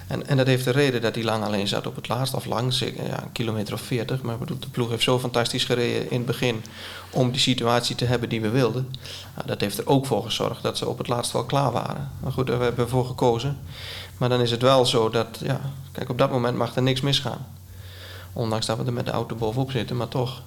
en, 0.07 0.27
en 0.27 0.37
dat 0.37 0.47
heeft 0.47 0.65
de 0.65 0.71
reden 0.71 1.01
dat 1.01 1.15
hij 1.15 1.25
lang 1.25 1.45
alleen 1.45 1.69
zat 1.69 1.87
op 1.87 1.97
het 1.97 2.09
laatst. 2.09 2.35
Of 2.35 2.45
lang, 2.45 2.75
ja, 2.79 3.23
een 3.23 3.33
kilometer 3.33 3.75
of 3.75 3.81
40. 3.81 4.23
Maar 4.23 4.39
bedoel, 4.39 4.59
de 4.59 4.69
ploeg 4.69 4.91
heeft 4.91 5.03
zo 5.03 5.19
fantastisch 5.19 5.65
gereden 5.65 6.11
in 6.11 6.17
het 6.17 6.27
begin. 6.27 6.63
om 7.11 7.31
die 7.31 7.41
situatie 7.41 7.97
te 7.97 8.05
hebben 8.05 8.29
die 8.29 8.41
we 8.41 8.49
wilden. 8.49 8.89
Nou, 9.35 9.47
dat 9.47 9.61
heeft 9.61 9.79
er 9.79 9.87
ook 9.87 10.07
voor 10.07 10.23
gezorgd 10.23 10.63
dat 10.63 10.79
ze 10.79 10.89
op 10.89 10.99
het 10.99 11.09
laatst 11.09 11.33
wel 11.33 11.45
klaar 11.45 11.73
waren. 11.73 12.11
Maar 12.21 12.33
goed, 12.33 12.47
daar 12.47 12.61
hebben 12.61 12.85
we 12.85 12.91
voor 12.91 13.07
gekozen. 13.07 13.59
Maar 14.19 14.29
dan 14.29 14.41
is 14.41 14.51
het 14.51 14.63
wel 14.63 14.87
zo 14.87 15.11
dat, 15.11 15.39
ja, 15.43 15.61
kijk, 15.93 16.09
op 16.09 16.19
dat 16.19 16.31
moment 16.31 16.57
mag 16.57 16.77
er 16.77 16.83
niks 16.83 17.01
misgaan. 17.01 17.47
Ondanks 18.33 18.67
dat 18.67 18.77
we 18.79 18.85
er 18.85 18.93
met 18.93 19.05
de 19.07 19.11
auto 19.11 19.37
bovenop 19.37 19.71
zitten, 19.71 19.97
maar 19.97 20.09
toch. 20.09 20.43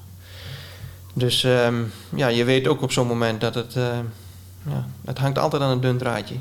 Dus 1.13 1.43
ehm, 1.43 1.83
ja, 2.15 2.27
je 2.27 2.43
weet 2.43 2.67
ook 2.67 2.81
op 2.81 2.91
zo'n 2.91 3.07
moment 3.07 3.41
dat 3.41 3.55
het... 3.55 3.75
eh, 3.75 3.97
ja, 4.65 4.85
het 5.05 5.17
hangt 5.17 5.37
altijd 5.37 5.61
aan 5.61 5.69
een 5.69 5.81
dun 5.81 5.97
draadje. 5.97 6.35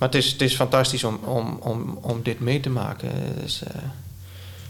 Maar 0.00 0.08
het 0.08 0.18
is, 0.18 0.32
het 0.32 0.42
is 0.42 0.54
fantastisch 0.54 1.04
om, 1.04 1.18
om, 1.24 1.58
om, 1.60 1.98
om 2.00 2.20
dit 2.22 2.40
mee 2.40 2.60
te 2.60 2.70
maken. 2.70 3.08
Dus, 3.40 3.62
eh, 3.62 3.82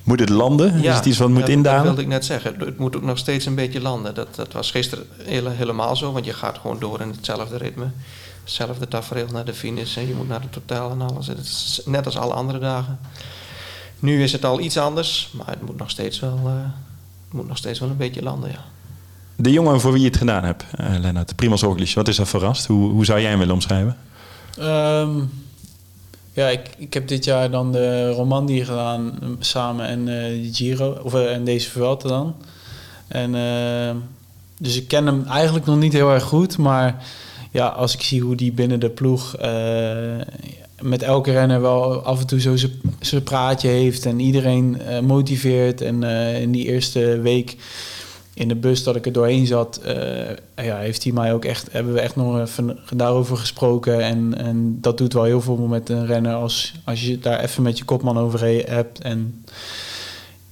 Moet 0.02 0.20
het 0.20 0.28
landen? 0.28 0.74
is 0.74 0.94
het 0.94 1.06
iets 1.06 1.18
wat 1.18 1.28
moet 1.28 1.46
dat, 1.46 1.64
Dat 1.64 1.82
wilde 1.82 2.00
ik 2.00 2.06
net 2.06 2.24
zeggen. 2.24 2.54
Het 2.58 2.78
moet 2.78 2.96
ook 2.96 3.02
nog 3.02 3.18
steeds 3.18 3.46
een 3.46 3.54
beetje 3.54 3.80
landen. 3.80 4.14
Dat, 4.14 4.34
dat 4.34 4.52
was 4.52 4.70
gisteren 4.70 5.06
hele, 5.22 5.50
helemaal 5.50 5.96
zo, 5.96 6.12
want 6.12 6.24
je 6.24 6.32
gaat 6.32 6.58
gewoon 6.58 6.78
door 6.78 7.00
in 7.00 7.08
hetzelfde 7.08 7.56
ritme. 7.56 7.86
Hetzelfde 8.42 8.88
tafereel 8.88 9.26
naar 9.32 9.44
de 9.44 9.54
finish 9.54 9.96
en 9.96 10.08
je 10.08 10.14
moet 10.14 10.28
naar 10.28 10.40
het 10.40 10.52
totaal 10.52 10.90
en 10.90 11.00
alles. 11.00 11.26
Het 11.26 11.38
is 11.38 11.80
net 11.84 12.06
als 12.06 12.16
alle 12.16 12.34
andere 12.34 12.58
dagen. 12.58 12.98
Nu 13.98 14.22
is 14.22 14.32
het 14.32 14.44
al 14.44 14.60
iets 14.60 14.76
anders, 14.78 15.30
maar 15.32 15.46
het 15.46 15.66
moet 15.66 15.76
nog 15.78 15.90
steeds 15.90 16.20
wel, 16.20 16.40
eh, 16.44 16.52
moet 17.30 17.48
nog 17.48 17.56
steeds 17.56 17.80
wel 17.80 17.88
een 17.88 17.96
beetje 17.96 18.22
landen, 18.22 18.50
ja. 18.50 18.64
De 19.36 19.52
jongen 19.52 19.80
voor 19.80 19.92
wie 19.92 20.00
je 20.00 20.06
het 20.08 20.16
gedaan 20.16 20.44
hebt, 20.44 20.64
eh 20.76 20.94
Lennart, 20.98 21.36
Primoz 21.36 21.62
Roglic, 21.62 21.92
wat 21.94 22.08
is 22.08 22.16
dat 22.16 22.28
verrast? 22.28 22.66
Hoe, 22.66 22.90
hoe 22.90 23.04
zou 23.04 23.20
jij 23.20 23.30
hem 23.30 23.38
willen 23.38 23.54
omschrijven? 23.54 23.96
Ehm, 24.61 25.11
ja, 26.33 26.49
ik, 26.49 26.61
ik 26.79 26.94
heb 26.94 27.09
dit 27.09 27.25
jaar 27.25 27.51
dan 27.51 27.73
de 27.73 28.11
Romandie 28.11 28.64
gedaan 28.64 29.18
eh, 29.23 29.29
samen 29.38 29.87
en 29.87 30.05
de 30.05 30.49
Giro, 30.53 31.01
of 31.03 31.14
eh, 31.14 31.33
en 31.33 31.44
deze 31.44 31.70
Vuelta 31.70 32.09
dan. 32.09 32.35
En, 33.09 33.35
ehm, 33.35 33.96
dus 34.59 34.77
ik 34.77 34.88
ken 34.88 35.07
hem 35.07 35.25
eigenlijk 35.27 35.66
nog 35.66 35.79
niet 35.79 35.92
heel 35.92 36.11
erg 36.11 36.23
goed, 36.23 36.59
maar 36.59 37.05
ja, 37.51 37.66
als 37.66 37.94
ik 37.94 38.03
zie 38.03 38.20
hoe 38.20 38.37
die 38.37 38.53
binnen 38.53 38.81
de 38.81 38.90
ploeg 38.90 39.37
eh, 39.37 40.20
met 40.81 41.03
elke 41.03 41.33
renner 41.33 41.61
wel 41.61 42.03
af 42.03 42.20
en 42.20 42.27
toe 42.27 42.40
zo 42.40 42.57
zijn- 43.01 43.23
praatje 43.25 43.68
heeft 43.68 44.07
en 44.07 44.20
iedereen 44.20 44.77
motiveert. 45.03 45.81
En 45.81 46.03
in 46.42 46.53
die 46.53 46.64
eerste 46.64 47.20
week 47.20 47.57
in 48.34 48.48
de 48.48 48.54
bus 48.54 48.82
dat 48.82 48.96
ik 48.96 49.06
er 49.06 49.12
doorheen 49.12 49.46
zat, 49.46 49.76
eh, 49.76 50.64
ja, 50.64 50.76
heeft 50.78 51.02
hij 51.02 51.12
mij 51.12 51.32
ook 51.34 51.44
echt, 51.44 51.72
hebben 51.72 51.92
we 51.92 52.00
echt 52.00 52.16
nog 52.16 52.48
daarover 52.94 53.36
gesproken. 53.36 54.00
En, 54.00 54.38
en 54.38 54.78
dat 54.80 54.98
doet 54.98 55.12
wel 55.12 55.24
heel 55.24 55.40
veel 55.40 55.56
met 55.56 55.88
een 55.88 56.06
renner 56.06 56.34
als, 56.34 56.74
als 56.84 57.02
je 57.02 57.18
daar 57.18 57.40
even 57.40 57.62
met 57.62 57.78
je 57.78 57.84
kopman 57.84 58.18
over 58.18 58.40
he- 58.40 58.64
hebt. 58.66 59.00
En 59.00 59.44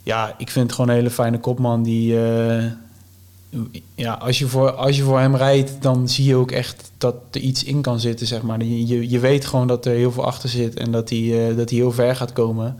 ja, 0.02 0.34
ik 0.38 0.50
vind 0.50 0.66
het 0.66 0.74
gewoon 0.74 0.90
een 0.90 0.96
hele 0.96 1.10
fijne 1.10 1.40
kopman 1.40 1.82
die. 1.82 2.20
eh, 2.20 2.64
ja, 3.94 4.12
als 4.12 4.38
je, 4.38 4.46
voor, 4.46 4.70
als 4.72 4.96
je 4.96 5.02
voor 5.02 5.18
hem 5.20 5.36
rijdt, 5.36 5.82
dan 5.82 6.08
zie 6.08 6.24
je 6.24 6.34
ook 6.34 6.50
echt 6.50 6.90
dat 6.98 7.14
er 7.30 7.40
iets 7.40 7.64
in 7.64 7.80
kan 7.80 8.00
zitten, 8.00 8.26
zeg 8.26 8.42
maar. 8.42 8.64
Je, 8.64 9.08
je, 9.08 9.18
weet 9.18 9.46
gewoon 9.46 9.66
dat 9.66 9.86
er 9.86 9.92
heel 9.94 10.12
veel 10.12 10.24
achter 10.24 10.48
zit 10.48 10.74
en 10.74 10.90
dat 10.90 11.10
hij, 11.10 11.48
eh, 11.48 11.56
dat 11.56 11.70
hij 11.70 11.78
heel 11.78 11.92
ver 11.92 12.16
gaat 12.16 12.32
komen. 12.32 12.76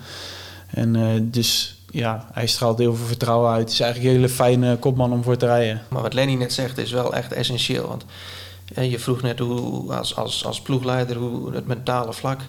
En 0.71 1.29
dus 1.31 1.78
ja, 1.91 2.29
hij 2.33 2.47
straalt 2.47 2.79
heel 2.79 2.95
veel 2.95 3.07
vertrouwen 3.07 3.51
uit. 3.51 3.61
Het 3.61 3.73
is 3.73 3.81
eigenlijk 3.81 4.11
een 4.11 4.21
hele 4.21 4.33
fijne 4.33 4.77
kopman 4.77 5.13
om 5.13 5.23
voor 5.23 5.37
te 5.37 5.47
rijden. 5.47 5.83
Maar 5.89 6.03
wat 6.03 6.15
Lenny 6.15 6.35
net 6.35 6.53
zegt 6.53 6.79
is 6.79 6.91
wel 6.91 7.15
echt 7.15 7.33
essentieel. 7.33 7.89
Want 7.89 8.05
eh, 8.75 8.91
je 8.91 8.99
vroeg 8.99 9.23
net 9.23 9.39
hoe, 9.39 9.95
als, 9.95 10.17
als, 10.17 10.45
als 10.45 10.61
ploegleider 10.61 11.17
hoe 11.17 11.53
het 11.53 11.67
mentale 11.67 12.13
vlak. 12.13 12.41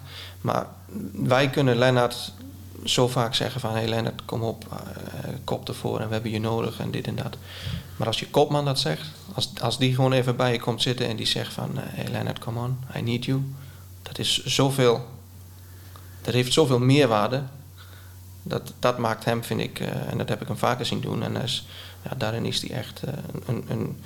Maar 0.41 0.67
wij 1.11 1.49
kunnen 1.49 1.77
Lennart 1.77 2.33
zo 2.83 3.07
vaak 3.07 3.35
zeggen 3.35 3.61
van... 3.61 3.71
hé 3.71 3.77
hey 3.77 3.87
Lennart, 3.87 4.25
kom 4.25 4.41
op, 4.41 4.65
eh, 4.71 5.29
kop 5.43 5.67
ervoor 5.67 5.99
en 5.99 6.07
we 6.07 6.13
hebben 6.13 6.31
je 6.31 6.39
nodig 6.39 6.79
en 6.79 6.91
dit 6.91 7.07
en 7.07 7.15
dat. 7.15 7.37
Maar 7.95 8.07
als 8.07 8.19
je 8.19 8.29
kopman 8.29 8.65
dat 8.65 8.79
zegt, 8.79 9.07
als, 9.33 9.51
als 9.61 9.77
die 9.77 9.95
gewoon 9.95 10.11
even 10.11 10.35
bij 10.35 10.51
je 10.51 10.59
komt 10.59 10.81
zitten... 10.81 11.07
en 11.07 11.15
die 11.15 11.27
zegt 11.27 11.53
van, 11.53 11.69
hé 11.75 12.01
hey 12.01 12.11
Lennart, 12.11 12.39
come 12.39 12.59
on, 12.59 12.77
I 12.95 13.01
need 13.01 13.25
you. 13.25 13.41
Dat 14.01 14.19
is 14.19 14.43
zoveel... 14.45 15.05
Dat 16.21 16.33
heeft 16.33 16.53
zoveel 16.53 16.79
meerwaarde. 16.79 17.43
Dat, 18.43 18.73
dat 18.79 18.97
maakt 18.97 19.25
hem, 19.25 19.43
vind 19.43 19.59
ik, 19.59 19.79
eh, 19.79 19.87
en 20.11 20.17
dat 20.17 20.29
heb 20.29 20.41
ik 20.41 20.47
hem 20.47 20.57
vaker 20.57 20.85
zien 20.85 21.01
doen. 21.01 21.23
En 21.23 21.33
ja, 22.03 22.11
daarin 22.17 22.45
is 22.45 22.61
hij 22.61 22.77
echt 22.77 23.01
eh, 23.03 23.13
een, 23.45 23.63
een, 23.69 23.97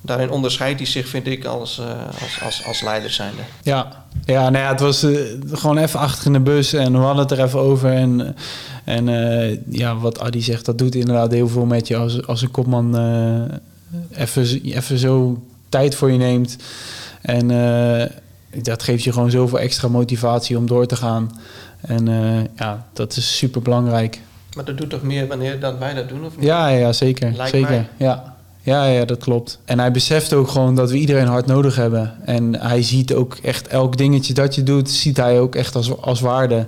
daarin 0.00 0.30
onderscheidt 0.30 0.78
hij 0.78 0.88
zich, 0.88 1.08
vind 1.08 1.26
ik, 1.26 1.44
als, 1.44 1.78
eh, 1.78 1.86
als, 2.22 2.40
als, 2.42 2.64
als 2.64 2.80
leider 2.80 3.10
zijnde. 3.10 3.42
Ja, 3.62 4.04
ja, 4.24 4.50
nou 4.50 4.64
ja, 4.64 4.70
het 4.70 4.80
was 4.80 5.06
gewoon 5.52 5.78
even 5.78 6.00
achter 6.00 6.26
in 6.26 6.32
de 6.32 6.40
bus 6.40 6.72
en 6.72 6.92
we 6.92 6.98
hadden 6.98 7.22
het 7.22 7.38
er 7.38 7.44
even 7.44 7.58
over. 7.58 7.92
En, 7.92 8.36
en 8.84 9.06
ja, 9.70 9.96
wat 9.96 10.20
Adi 10.20 10.42
zegt, 10.42 10.64
dat 10.64 10.78
doet 10.78 10.94
inderdaad 10.94 11.32
heel 11.32 11.48
veel 11.48 11.66
met 11.66 11.88
je 11.88 11.96
als, 11.96 12.26
als 12.26 12.42
een 12.42 12.50
kopman 12.50 12.96
even, 14.12 14.60
even 14.62 14.98
zo 14.98 15.42
tijd 15.68 15.94
voor 15.94 16.10
je 16.10 16.18
neemt. 16.18 16.56
En 17.20 17.48
dat 18.50 18.82
geeft 18.82 19.04
je 19.04 19.12
gewoon 19.12 19.30
zoveel 19.30 19.58
extra 19.58 19.88
motivatie 19.88 20.58
om 20.58 20.66
door 20.66 20.86
te 20.86 20.96
gaan. 20.96 21.30
En 21.80 22.08
eh, 22.08 22.44
ja, 22.56 22.86
dat 22.92 23.16
is 23.16 23.36
super 23.36 23.62
belangrijk. 23.62 24.20
Maar 24.54 24.64
dat 24.64 24.78
doet 24.78 24.90
toch 24.90 25.02
meer 25.02 25.26
wanneer 25.26 25.60
dan 25.60 25.78
wij 25.78 25.94
dat 25.94 26.08
doen, 26.08 26.24
of 26.24 26.36
niet? 26.36 26.44
Ja, 26.44 26.68
ja 26.68 26.92
zeker. 26.92 27.32
Lijkt 27.36 27.50
zeker. 27.50 27.70
mij. 27.70 27.88
Ja. 27.96 28.36
Ja, 28.62 28.84
ja, 28.84 29.04
dat 29.04 29.18
klopt. 29.18 29.58
En 29.64 29.78
hij 29.78 29.90
beseft 29.90 30.32
ook 30.32 30.48
gewoon 30.48 30.74
dat 30.74 30.90
we 30.90 30.98
iedereen 30.98 31.26
hard 31.26 31.46
nodig 31.46 31.76
hebben. 31.76 32.14
En 32.24 32.60
hij 32.60 32.82
ziet 32.82 33.14
ook 33.14 33.36
echt 33.42 33.66
elk 33.66 33.96
dingetje 33.96 34.34
dat 34.34 34.54
je 34.54 34.62
doet, 34.62 34.90
ziet 34.90 35.16
hij 35.16 35.40
ook 35.40 35.54
echt 35.54 35.74
als, 35.74 36.00
als 36.00 36.20
waarde. 36.20 36.66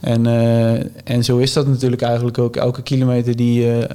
En, 0.00 0.26
eh, 0.26 0.72
en 1.04 1.24
zo 1.24 1.36
is 1.36 1.52
dat 1.52 1.66
natuurlijk 1.66 2.02
eigenlijk 2.02 2.38
ook. 2.38 2.56
Elke 2.56 2.82
kilometer 2.82 3.36
die 3.36 3.72
eh, 3.72 3.90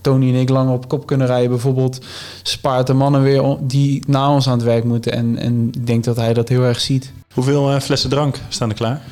Tony 0.00 0.28
en 0.28 0.40
ik 0.40 0.48
lang 0.48 0.70
op 0.70 0.88
kop 0.88 1.06
kunnen 1.06 1.26
rijden, 1.26 1.50
bijvoorbeeld, 1.50 1.98
spaart 2.42 2.86
de 2.86 2.92
mannen 2.92 3.22
weer 3.22 3.56
die 3.60 4.02
na 4.06 4.30
ons 4.30 4.46
aan 4.46 4.56
het 4.56 4.66
werk 4.66 4.84
moeten. 4.84 5.12
En, 5.12 5.38
en 5.38 5.68
ik 5.72 5.86
denk 5.86 6.04
dat 6.04 6.16
hij 6.16 6.34
dat 6.34 6.48
heel 6.48 6.62
erg 6.62 6.80
ziet. 6.80 7.12
Hoeveel 7.32 7.80
flessen 7.80 8.10
drank 8.10 8.38
staan 8.48 8.68
er 8.68 8.74
klaar? 8.74 9.02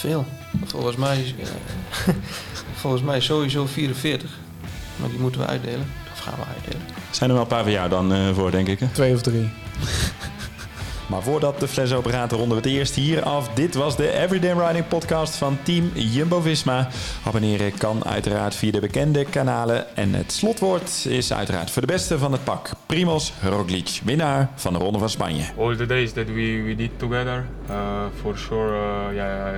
Veel. 0.00 0.26
Volgens 0.64 0.96
mij, 0.96 1.34
eh, 1.38 2.14
volgens 2.82 3.02
mij 3.02 3.20
sowieso 3.20 3.66
44. 3.66 4.30
Maar 4.96 5.08
die 5.08 5.18
moeten 5.18 5.40
we 5.40 5.46
uitdelen. 5.46 5.86
Of 6.12 6.18
gaan 6.18 6.34
we 6.38 6.44
uitdelen. 6.54 6.82
Zijn 7.10 7.30
er 7.30 7.34
wel 7.36 7.44
een 7.44 7.50
paar 7.50 7.62
van 7.62 7.72
jou 7.72 7.88
dan 7.88 8.12
eh, 8.12 8.34
voor, 8.34 8.50
denk 8.50 8.68
ik. 8.68 8.80
Hè? 8.80 8.86
Twee 8.86 9.14
of 9.14 9.22
drie. 9.22 9.50
Maar 11.10 11.22
voordat 11.22 11.60
de 11.60 11.68
fles 11.68 11.92
open 11.92 12.12
gaat, 12.12 12.32
ronden 12.32 12.48
we 12.48 12.68
het 12.68 12.78
eerst 12.78 12.94
hier 12.94 13.22
af. 13.22 13.48
Dit 13.48 13.74
was 13.74 13.96
de 13.96 14.12
Everyday 14.12 14.66
Riding 14.66 14.88
podcast 14.88 15.36
van 15.36 15.58
Team 15.62 15.90
Jumbo-Visma. 15.94 16.88
Abonneren 17.24 17.78
kan 17.78 18.04
uiteraard 18.04 18.54
via 18.54 18.70
de 18.70 18.80
bekende 18.80 19.24
kanalen. 19.24 19.96
En 19.96 20.14
het 20.14 20.32
slotwoord 20.32 21.06
is 21.08 21.32
uiteraard 21.32 21.70
voor 21.70 21.82
de 21.82 21.92
beste 21.92 22.18
van 22.18 22.32
het 22.32 22.44
pak. 22.44 22.70
Primoz 22.86 23.32
Roglic, 23.42 24.00
winnaar 24.04 24.50
van 24.54 24.72
de 24.72 24.78
Ronde 24.78 24.98
van 24.98 25.08
Spanje. 25.10 25.44
all 25.58 25.76
the 25.76 25.86
days 25.86 26.12
that 26.12 26.26
we, 26.26 26.62
we 26.66 26.74
did 26.76 26.90
together. 26.96 27.46
Uh, 27.70 27.76
for 28.20 28.38
sure, 28.38 28.76
uh, 28.76 29.14
yeah, 29.14 29.54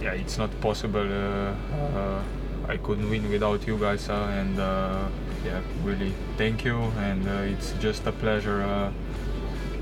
yeah, 0.00 0.18
it's 0.18 0.36
not 0.36 0.48
possible. 0.58 1.04
Uh, 1.04 1.16
uh, 2.68 2.74
I 2.74 2.78
couldn't 2.82 3.08
win 3.08 3.30
without 3.30 3.64
you 3.64 3.78
guys, 3.78 4.08
uh, 4.08 4.14
and 4.40 4.56
yeah, 5.44 5.60
really 5.84 6.12
thank 6.36 6.60
you. 6.60 6.76
And 6.98 7.26
it's 7.52 7.72
just 7.80 8.06
a 8.06 8.12
pleasure 8.12 8.90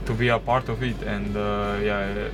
to 0.06 0.14
be 0.14 0.28
a 0.28 0.38
part 0.38 0.68
of 0.68 0.82
it. 0.82 1.02
And 1.02 1.36
uh, 1.36 1.78
yeah, 1.82 2.28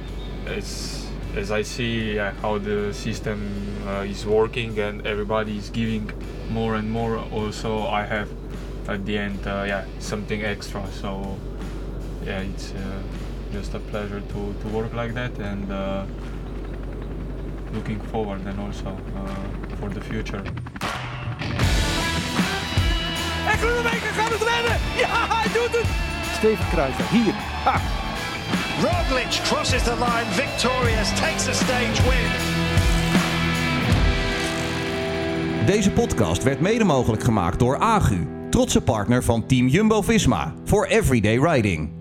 as 0.46 1.06
as 1.36 1.50
I 1.50 1.62
see 1.62 2.14
yeah, 2.14 2.32
how 2.42 2.58
the 2.58 2.92
system 2.92 3.40
uh, 3.86 4.06
is 4.08 4.26
working 4.26 4.78
and 4.78 5.06
everybody 5.06 5.56
is 5.56 5.70
giving 5.70 6.10
more 6.50 6.76
and 6.76 6.90
more, 6.90 7.18
also 7.32 7.86
I 7.86 8.04
have 8.04 8.28
at 8.88 9.04
the 9.04 9.18
end, 9.18 9.46
uh, 9.46 9.64
yeah, 9.66 9.84
something 9.98 10.42
extra. 10.42 10.86
So 10.90 11.36
yeah, 12.24 12.40
it's 12.40 12.72
uh, 12.72 13.02
just 13.52 13.74
a 13.74 13.78
pleasure 13.78 14.20
to, 14.20 14.54
to 14.60 14.68
work 14.68 14.94
like 14.94 15.14
that 15.14 15.38
and 15.38 15.70
uh, 15.70 16.04
looking 17.72 18.00
forward 18.00 18.40
and 18.46 18.58
also 18.60 18.96
uh, 19.16 19.76
for 19.76 19.88
the 19.90 20.00
future. 20.00 20.42
Steven 26.38 26.66
Kruijzer, 26.70 27.04
hier. 27.10 27.47
Roglic 28.84 29.44
crosses 29.44 29.82
the 29.82 29.96
line 29.96 30.26
victorious, 30.30 31.20
takes 31.20 31.48
a 31.48 31.52
stage 31.52 32.02
win. 32.02 32.56
Deze 35.66 35.90
podcast 35.90 36.42
werd 36.42 36.60
mede 36.60 36.84
mogelijk 36.84 37.22
gemaakt 37.22 37.58
door 37.58 37.78
Agu, 37.78 38.26
trotse 38.50 38.80
partner 38.80 39.24
van 39.24 39.46
Team 39.46 39.66
Jumbo-Visma 39.66 40.54
voor 40.64 40.86
Everyday 40.86 41.38
Riding. 41.38 41.97